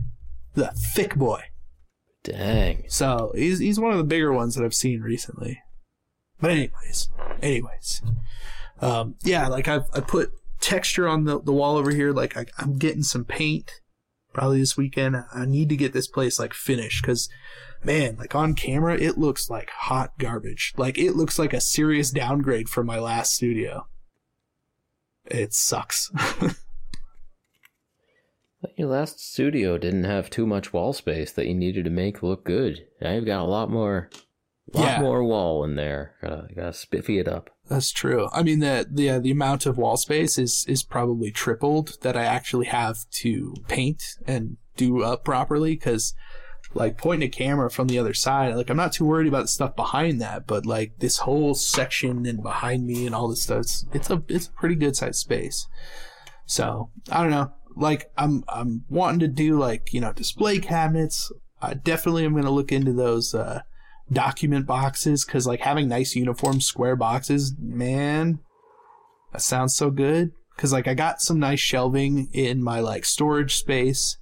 [0.54, 1.44] The thick boy.
[2.24, 2.86] dang.
[2.88, 5.62] So he's he's one of the bigger ones that I've seen recently.
[6.40, 7.10] But anyways,
[7.42, 8.02] anyways,
[8.82, 12.12] um, yeah, like I've I put texture on the the wall over here.
[12.12, 13.82] Like I, I'm getting some paint
[14.34, 15.16] probably this weekend.
[15.34, 17.28] I need to get this place like finished because
[17.88, 20.74] man, like on camera, it looks like hot garbage.
[20.78, 23.88] Like it looks like a serious downgrade from my last studio.
[25.26, 26.12] It sucks.
[28.62, 32.24] But Your last studio didn't have too much wall space that you needed to make
[32.24, 32.80] look good.
[33.00, 34.10] Now you've got a lot more,
[34.74, 35.00] lot Yeah.
[35.02, 36.16] more wall in there.
[36.24, 37.52] Gotta, gotta spiffy it up.
[37.70, 38.30] That's true.
[38.34, 42.18] I mean, the the uh, the amount of wall space is is probably tripled that
[42.18, 46.16] I actually have to paint and do up properly because,
[46.74, 49.48] like, pointing a camera from the other side, like I'm not too worried about the
[49.48, 53.60] stuff behind that, but like this whole section and behind me and all this stuff,
[53.62, 55.68] it's, it's a it's a pretty good sized space.
[56.46, 57.52] So I don't know.
[57.76, 61.32] Like I'm I'm wanting to do like you know display cabinets.
[61.62, 63.34] I definitely am going to look into those.
[63.34, 63.62] uh
[64.12, 68.40] document boxes because like having nice uniform square boxes man
[69.34, 73.58] that sounds so good because like i got some nice shelving in my like storage
[73.58, 74.18] space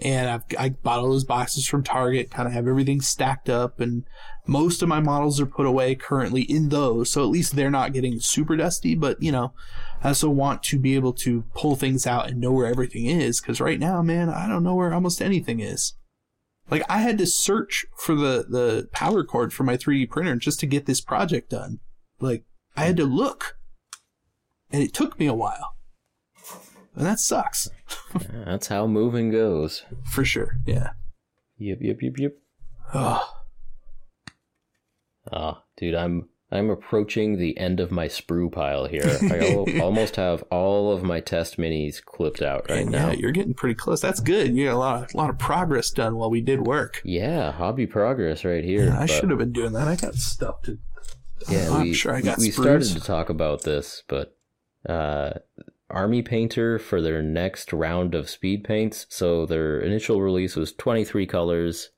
[0.00, 3.80] and i've i bought all those boxes from target kind of have everything stacked up
[3.80, 4.04] and
[4.46, 7.92] most of my models are put away currently in those so at least they're not
[7.92, 9.52] getting super dusty but you know
[10.02, 13.40] i also want to be able to pull things out and know where everything is
[13.40, 15.94] because right now man i don't know where almost anything is
[16.70, 20.60] like I had to search for the the power cord for my 3D printer just
[20.60, 21.78] to get this project done.
[22.20, 22.44] Like
[22.76, 23.56] I had to look,
[24.70, 25.75] and it took me a while,
[26.96, 27.68] and that sucks
[28.14, 29.84] Yeah, That's how moving goes.
[30.10, 30.56] for sure.
[30.66, 30.90] Yeah.
[31.58, 32.32] Yep, yep, yep, yep.
[32.94, 33.32] Oh,
[35.32, 39.02] Ah, dude, I'm I'm approaching the end of my sprue pile here.
[39.22, 43.08] I almost have all of my test minis clipped out right and now.
[43.08, 44.00] yeah, you're getting pretty close.
[44.00, 44.54] That's good.
[44.54, 47.02] You got a lot of, a lot of progress done while we did work.
[47.04, 48.84] Yeah, hobby progress right here.
[48.86, 49.88] Yeah, I should have been doing that.
[49.88, 50.78] I got stuff to.
[51.48, 52.62] Yeah, I'm we, sure I we- got we sprues.
[52.62, 54.36] started to talk about this, but
[54.88, 55.32] uh,
[55.90, 59.06] Army Painter for their next round of speed paints.
[59.08, 61.90] So their initial release was 23 colors,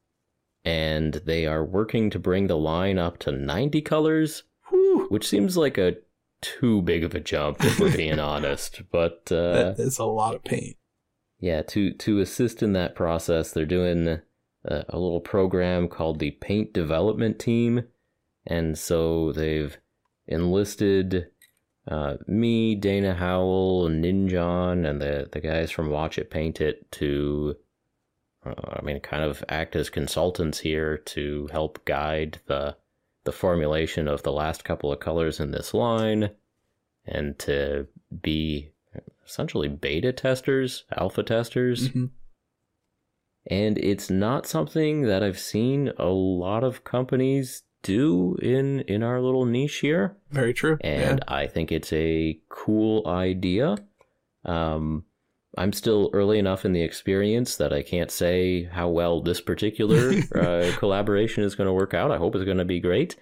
[0.65, 5.57] and they are working to bring the line up to 90 colors, Whew, which seems
[5.57, 5.97] like a
[6.41, 8.83] too big of a jump if we're being honest.
[8.93, 10.77] But uh, that is a lot of paint.
[11.41, 14.23] yeah, to to assist in that process, they're doing a,
[14.65, 17.85] a little program called the Paint Development Team,
[18.47, 19.79] and so they've
[20.27, 21.29] enlisted
[21.89, 27.57] uh, me, Dana Howell, Ninjon, and the the guys from Watch It Paint It to,
[28.45, 32.77] uh, I mean, kind of act as consultants here to help guide the
[33.25, 36.31] the formulation of the last couple of colors in this line,
[37.07, 37.87] and to
[38.23, 38.71] be
[39.27, 41.89] essentially beta testers, alpha testers.
[41.91, 42.11] Mhm.
[43.51, 49.21] And it's not something that I've seen a lot of companies do in in our
[49.21, 50.17] little niche here.
[50.31, 50.79] Very true.
[50.83, 53.77] And I think it's a cool idea.
[54.45, 55.05] Um
[55.57, 60.13] I'm still early enough in the experience that I can't say how well this particular
[60.35, 62.13] uh, collaboration is going to work out.
[62.13, 63.17] I hope it's going to be great,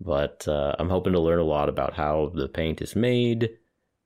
[0.00, 3.50] but uh, I'm hoping to learn a lot about how the paint is made,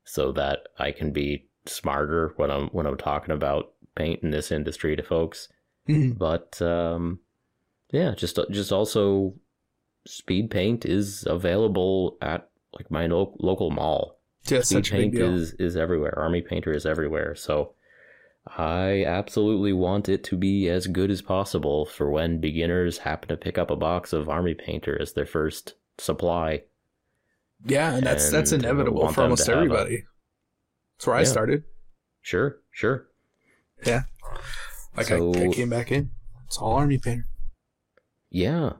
[0.04, 4.50] so that I can be smarter when I'm when I'm talking about paint in this
[4.50, 5.48] industry to folks.
[5.88, 6.16] Mhm.
[6.16, 7.18] But um,
[7.90, 9.34] yeah, just just also
[10.06, 14.18] speed paint is available at like my lo- local mall.
[14.46, 16.18] Just Speed such a big paint is is everywhere.
[16.18, 17.34] Army painter is everywhere.
[17.34, 17.74] So
[18.56, 23.36] I absolutely want it to be as good as possible for when beginners happen to
[23.36, 26.62] pick up a box of Army Painter as their first supply.
[27.66, 30.04] Yeah, and that's that's inevitable for almost have a- everybody.
[30.96, 31.64] That's where I started.
[32.22, 33.08] Sure, sure.
[33.84, 34.02] Yeah.
[34.96, 36.10] Like So- I, I came back in.
[36.46, 37.26] It's all army painter.
[38.30, 38.72] Yeah,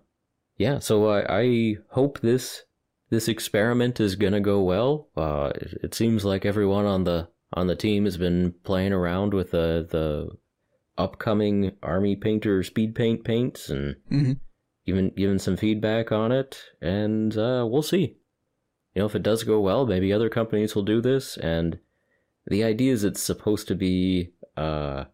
[0.58, 0.78] yeah.
[0.80, 2.64] So I, I hope this
[3.10, 5.08] this experiment is gonna go well.
[5.16, 9.32] Uh, it, it seems like everyone on the on the team has been playing around
[9.32, 10.28] with the the
[11.02, 14.32] upcoming Army Painter speed paint paints and hmm
[14.88, 18.16] given given some feedback on it, and uh, we'll see.
[18.94, 21.36] You know, if it does go well, maybe other companies will do this.
[21.36, 21.78] And
[22.46, 25.04] the idea is it's supposed to be uh,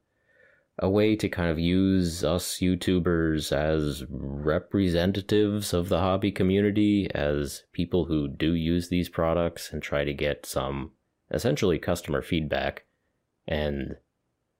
[0.79, 7.62] a way to kind of use us YouTubers as representatives of the hobby community, as
[7.72, 10.91] people who do use these products, and try to get some
[11.31, 12.85] essentially customer feedback.
[13.47, 13.97] And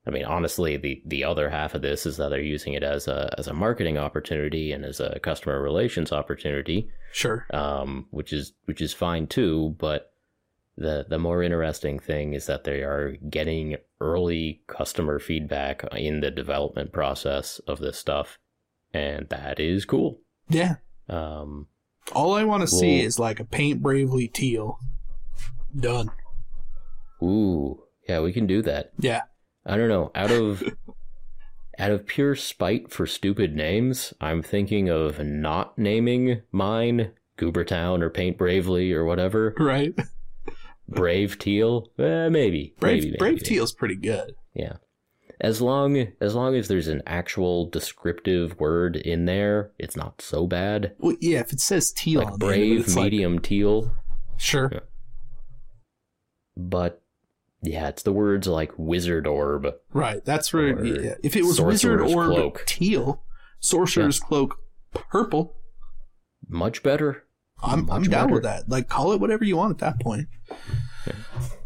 [0.07, 3.09] I mean, honestly, the the other half of this is that they're using it as
[3.09, 7.47] a as a marketing opportunity and as a customer relations opportunity, Sure.
[7.53, 9.75] um, which is which is fine too.
[9.79, 10.13] But
[10.77, 16.31] the the more interesting thing is that they are getting early customer feedback in the
[16.31, 18.39] development process of this stuff,
[18.93, 20.21] and that is cool.
[20.49, 20.77] Yeah.
[21.09, 21.69] Um,
[22.13, 24.79] All I want to see is like a paint bravely teal.
[25.79, 26.11] Done.
[27.23, 28.93] ooh, yeah, we can do that.
[28.99, 29.23] Yeah.
[29.67, 30.11] I don't know.
[30.15, 30.63] Out of
[31.79, 38.11] out of pure spite for stupid names, I'm thinking of not naming mine Goobertown or
[38.11, 39.55] Paint Bravely or whatever.
[39.59, 39.95] Right.
[40.89, 42.75] Brave Teal, eh, maybe.
[42.79, 43.45] Brave maybe, Brave maybe.
[43.45, 44.35] teal's pretty good.
[44.55, 44.75] Yeah.
[45.41, 50.47] As long as long as there's an actual descriptive word in there, it's not so
[50.47, 50.95] bad.
[50.99, 51.41] Well, yeah.
[51.41, 53.93] If it says teal Like on the end brave, it's like- medium teal,
[54.37, 54.71] sure.
[54.73, 54.81] Yeah.
[56.57, 57.03] but
[57.63, 59.67] yeah, it's the words like wizard orb.
[59.93, 60.25] Right.
[60.25, 60.77] That's where.
[60.79, 61.15] Or Yeah.
[61.23, 62.65] If it was wizard orb Cloak.
[62.67, 63.23] teal,
[63.61, 64.59] sorcerer's cloak
[64.93, 65.57] purple,
[66.49, 67.25] Much better.
[67.63, 68.69] I'm I'm down with that.
[68.69, 70.29] Like call it whatever you want at that point.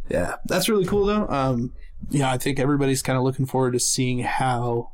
[0.09, 1.27] Yeah, that's really cool though.
[1.29, 1.73] Um,
[2.11, 4.93] yeah, I think everybody's kind of looking forward to seeing how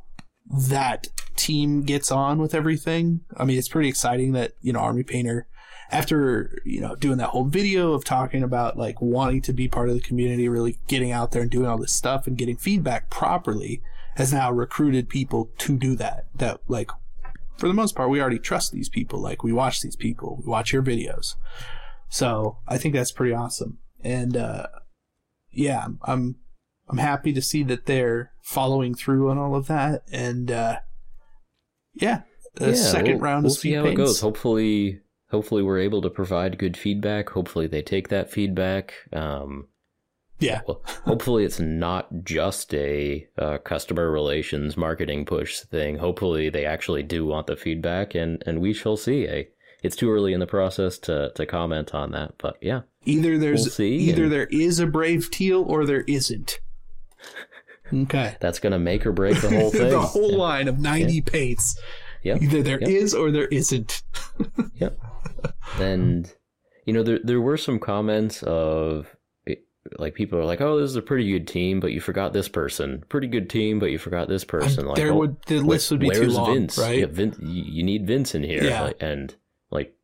[0.49, 3.21] that team gets on with everything.
[3.37, 5.47] I mean, it's pretty exciting that you know Army Painter,
[5.91, 9.89] after you know doing that whole video of talking about like wanting to be part
[9.89, 13.09] of the community, really getting out there and doing all this stuff and getting feedback
[13.09, 13.81] properly,
[14.15, 16.25] has now recruited people to do that.
[16.35, 16.91] That like
[17.57, 19.19] for the most part, we already trust these people.
[19.19, 21.35] Like we watch these people, we watch your videos.
[22.09, 23.79] So I think that's pretty awesome.
[24.01, 24.67] And, uh,
[25.51, 26.35] yeah, I'm,
[26.87, 30.03] I'm, happy to see that they're following through on all of that.
[30.11, 30.79] And, uh,
[31.93, 32.21] yeah,
[32.55, 34.19] the Yeah, second we'll, round we'll of see how it goes.
[34.19, 35.01] Hopefully,
[35.31, 37.29] hopefully we're able to provide good feedback.
[37.29, 38.93] Hopefully they take that feedback.
[39.11, 39.67] Um,
[40.39, 40.61] Yeah.
[40.67, 45.97] well, hopefully it's not just a uh, customer relations marketing push thing.
[45.97, 49.27] Hopefully they actually do want the feedback, and and we shall see.
[49.27, 49.43] Eh?
[49.81, 53.77] It's too early in the process to to comment on that, but yeah, Either there's,
[53.77, 56.59] We'll either and- there is a brave teal or there isn't.
[57.93, 58.35] Okay.
[58.39, 59.89] that's gonna make or break the whole thing.
[59.91, 61.79] the whole line of 90 paints.
[62.23, 62.41] Yep.
[62.41, 62.89] Either there Yep.
[62.89, 64.01] is or there isn't.
[64.75, 64.97] Yep.
[65.79, 66.31] And
[66.85, 69.14] you know, there there were some comments of
[69.99, 72.47] like people are like, "Oh, this is a pretty good team, but you forgot this
[72.47, 73.03] person.
[73.09, 75.99] Pretty good team, but you forgot this person." Like, there oh, would the list would
[75.99, 76.77] be too long, Vince?
[76.77, 76.99] right?
[76.99, 78.63] Yeah, Vince, you need Vince in here.
[78.63, 78.81] Yeah.
[78.83, 79.35] Like, and
[79.69, 79.95] like,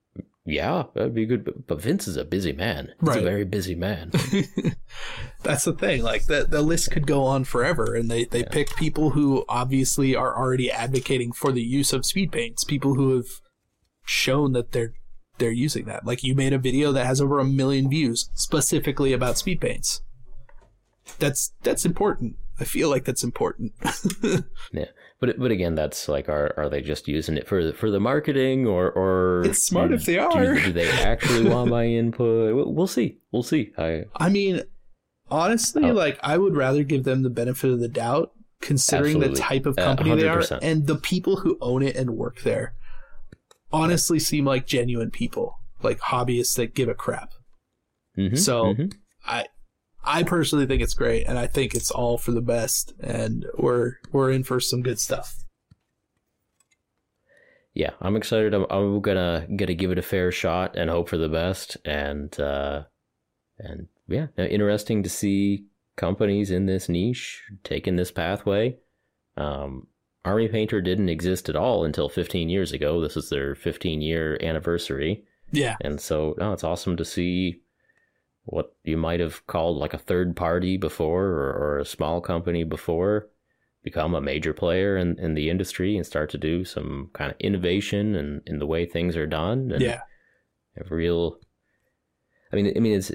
[0.45, 1.43] yeah, that'd be good.
[1.43, 2.93] But, but Vince is a busy man.
[2.99, 3.17] He's Right.
[3.19, 4.11] a very busy man.
[5.43, 6.03] That's the thing.
[6.03, 10.15] Like the the list could go on forever, and they they pick people who obviously
[10.15, 12.63] are already advocating for the use of speed paints.
[12.63, 13.27] People who have
[14.03, 14.93] shown that they're
[15.41, 16.05] they're using that.
[16.05, 20.01] Like you made a video that has over a million views specifically about speed paints.
[21.19, 22.37] That's that's important.
[22.59, 23.73] I feel like that's important.
[24.71, 24.85] yeah,
[25.19, 27.99] but but again, that's like, are are they just using it for the, for the
[27.99, 30.55] marketing, or or It's smart do- if they are.
[30.55, 32.55] Do, they actually want my input?
[32.55, 33.17] We'll, see.
[33.31, 33.71] We'll see.
[33.77, 34.61] I I mean,
[35.29, 35.93] honestly, Oh.
[35.93, 38.31] like I would rather give them the benefit of the doubt,
[38.61, 39.33] considering Absolutely.
[39.35, 42.41] the type of Uh, company they are and the people who own it and work
[42.43, 42.75] there.
[43.73, 47.31] Honestly, seem like genuine people, like hobbyists that give a crap.
[48.17, 48.93] mhm, So- mhm.
[49.25, 49.45] I,
[50.03, 53.93] I personally think it's great, and I think it's all for the best, and we're
[54.11, 55.37] we're in for some good stuff.
[57.73, 58.53] yeah, I'm excited.
[58.53, 61.77] I'm, I'm gonna gonna give it a fair shot and hope for the best.
[61.85, 62.83] And uh,
[63.59, 65.65] and yeah, interesting to see
[65.95, 68.77] companies in this niche taking this pathway.
[69.37, 69.87] Um,
[70.23, 73.01] Army Painter didn't exist at all until 15 years ago.
[73.01, 77.61] This is their 15 year anniversary, Yeah, and so no, it's awesome to see
[78.45, 82.63] what you might have called like a third party before or, or a small company
[82.63, 83.27] before
[83.83, 87.37] become a major player in, in the industry and start to do some kind of
[87.39, 90.01] innovation and in the way things are done and Yeah.
[90.77, 91.39] have real
[92.51, 93.11] I mean I mean it's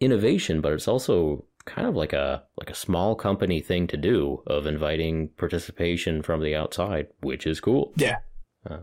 [0.00, 4.42] innovation but it's also kind of like a like a small company thing to do
[4.46, 8.18] of inviting participation from the outside which is cool Yeah.
[8.68, 8.78] Uh,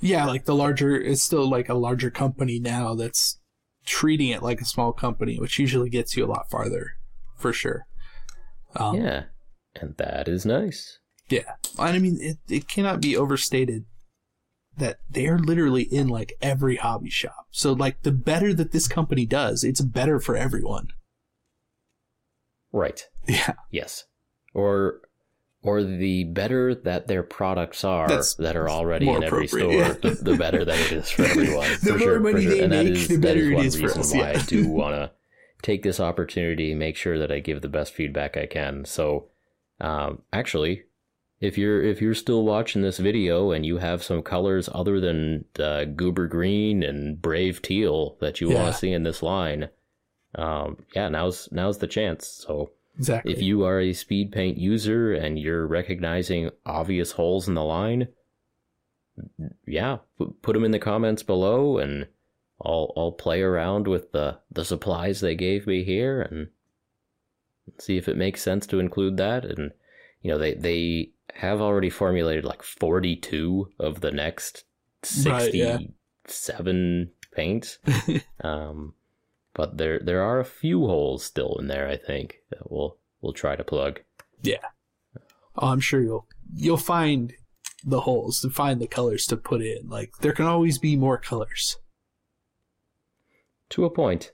[0.00, 3.38] Yeah, like the larger, it's still like a larger company now that's
[3.84, 6.94] treating it like a small company, which usually gets you a lot farther,
[7.36, 7.86] for sure.
[8.74, 9.24] Um, yeah
[9.80, 10.98] and that is nice
[11.28, 11.52] Yeah.
[11.78, 13.84] And I mean, it, it cannot be overstated
[14.76, 17.46] that they're literally in like every hobby shop.
[17.50, 20.88] So, like, the better that this company does, it's better for everyone.
[22.76, 23.54] Right Yeah.
[23.70, 24.04] Yes.
[24.54, 25.00] Or
[25.62, 29.94] or the better that their products are That's that are already in every store, yeah.
[30.00, 31.68] the, the better that it is for everyone.
[31.70, 32.50] The for more sure, money sure.
[32.52, 34.38] they and make, is, the better is it is for reason us, why yeah.
[34.38, 35.10] I do want to
[35.62, 38.84] take this opportunity, make sure that I give the best feedback I can.
[38.84, 39.26] So,
[39.80, 40.84] um, actually,
[41.40, 45.46] if you're if you're still watching this video and you have some colors other than
[45.58, 48.62] uh, goober green and brave teal that you Yeah.
[48.62, 49.68] want to see in this line,
[50.36, 52.28] um, yeah, now's now's the chance.
[52.46, 53.32] So Exactly.
[53.32, 58.08] if you are a speed paint user and you're recognizing obvious holes in the line,
[59.66, 59.98] yeah,
[60.42, 62.06] put them in the comments below and
[62.64, 66.48] I'll I'll play around with the the supplies they gave me here and
[67.78, 69.72] see if it makes sense to include that and
[70.22, 74.64] you know they they have already formulated like 42 of the next
[75.26, 75.78] Right, yeah.
[76.26, 77.78] 67 paints
[78.40, 78.94] um,
[79.56, 81.88] but there there are a few holes still in there.
[81.88, 84.00] I think that we'll we'll try to plug.
[85.56, 87.32] oh, I'm sure you'll you'll find
[87.82, 89.88] the holes to find the colors to put in.
[89.88, 91.78] Like, there can always be more colors.
[93.70, 94.32] To a point.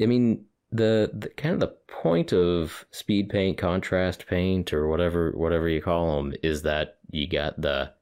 [0.00, 5.32] I mean, the, the kind of the point of speed paint, contrast paint, or whatever
[5.32, 7.92] whatever you call them, is that you got the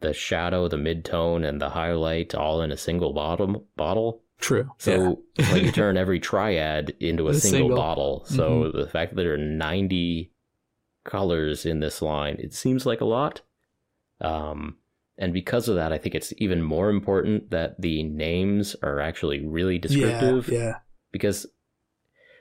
[0.00, 4.22] the shadow, the mid-tone, and the highlight all in a single bottom bottle.
[4.38, 4.70] True.
[4.78, 7.76] So it's like you turn every triad into a A single, single.
[7.76, 8.24] bottle.
[8.26, 10.30] So the fact that there are 90
[11.04, 13.40] colors in this line, it seems like a lot.
[14.20, 14.76] Um,
[15.16, 19.44] and because of that, I think it's even more important that the names are actually
[19.44, 20.48] really descriptive.
[20.48, 20.58] Yeah.
[20.58, 20.74] Yeah.
[21.10, 21.46] Because,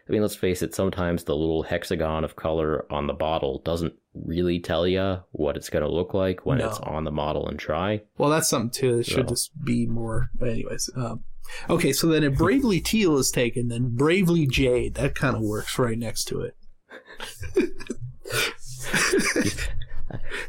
[0.08, 3.94] I mean, let's face it, sometimes the little hexagon of color on the bottle doesn't
[4.14, 7.58] really tell you what it's going to look like when it's on the model and
[7.58, 8.02] try.
[8.18, 9.00] Well, that's something too.
[9.00, 10.30] It should So- just be more.
[10.36, 11.24] But anyways, um,
[11.70, 11.94] okay.
[11.94, 15.98] So then, if Bravely Teal is taken, then Bravely Jade that kind of works right
[15.98, 16.56] next to it.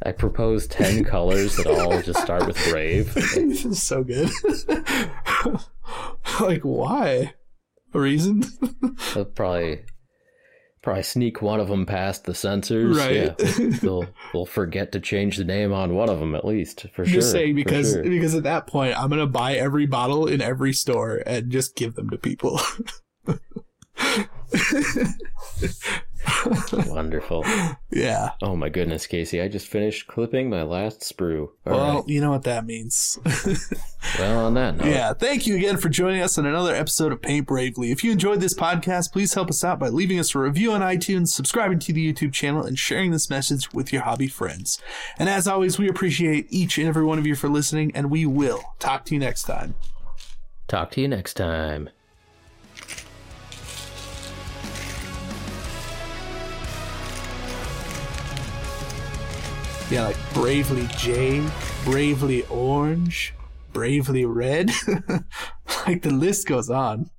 [0.03, 3.13] I propose 10 colors that all just start with brave.
[3.15, 4.31] this is so good.
[6.41, 7.35] like, why?
[7.95, 8.45] A reason?
[9.35, 9.81] Probably
[10.83, 12.97] probably sneak one of them past the censors.
[12.97, 13.15] Right.
[13.15, 13.35] Yeah.
[13.83, 17.15] they'll they'll forget to change the name on one of them at least for sure.
[17.15, 18.03] just saying because sure.
[18.03, 21.95] because at that point, I'm gonna buy every bottle in every store and just give
[21.95, 22.61] them to people.
[26.87, 27.45] wonderful.
[27.91, 28.31] yeah.
[28.43, 29.41] Oh my goodness, Casey!
[29.41, 31.49] I just finished clipping my last sprue.
[31.67, 32.09] All well, right.
[32.09, 33.19] you know what that means.
[34.19, 37.23] well, on that note, Yeah, thank you again for joining us on another episode of
[37.23, 37.91] Paint Bravely.
[37.91, 40.81] If you enjoyed this podcast, please help us out by leaving us a review on
[40.81, 44.81] iTunes, subscribing to the YouTube channel, and sharing this message with your hobby friends.
[45.19, 48.27] And as always, we appreciate each and every one of you for listening, and we
[48.27, 49.75] will talk to you next time.
[50.67, 51.91] talk to you next time.
[59.91, 61.51] Yeah, like Bravely Jade,
[61.85, 63.33] Bravely Orange,
[63.73, 64.71] Bravely Red.
[65.87, 67.11] like the list goes on.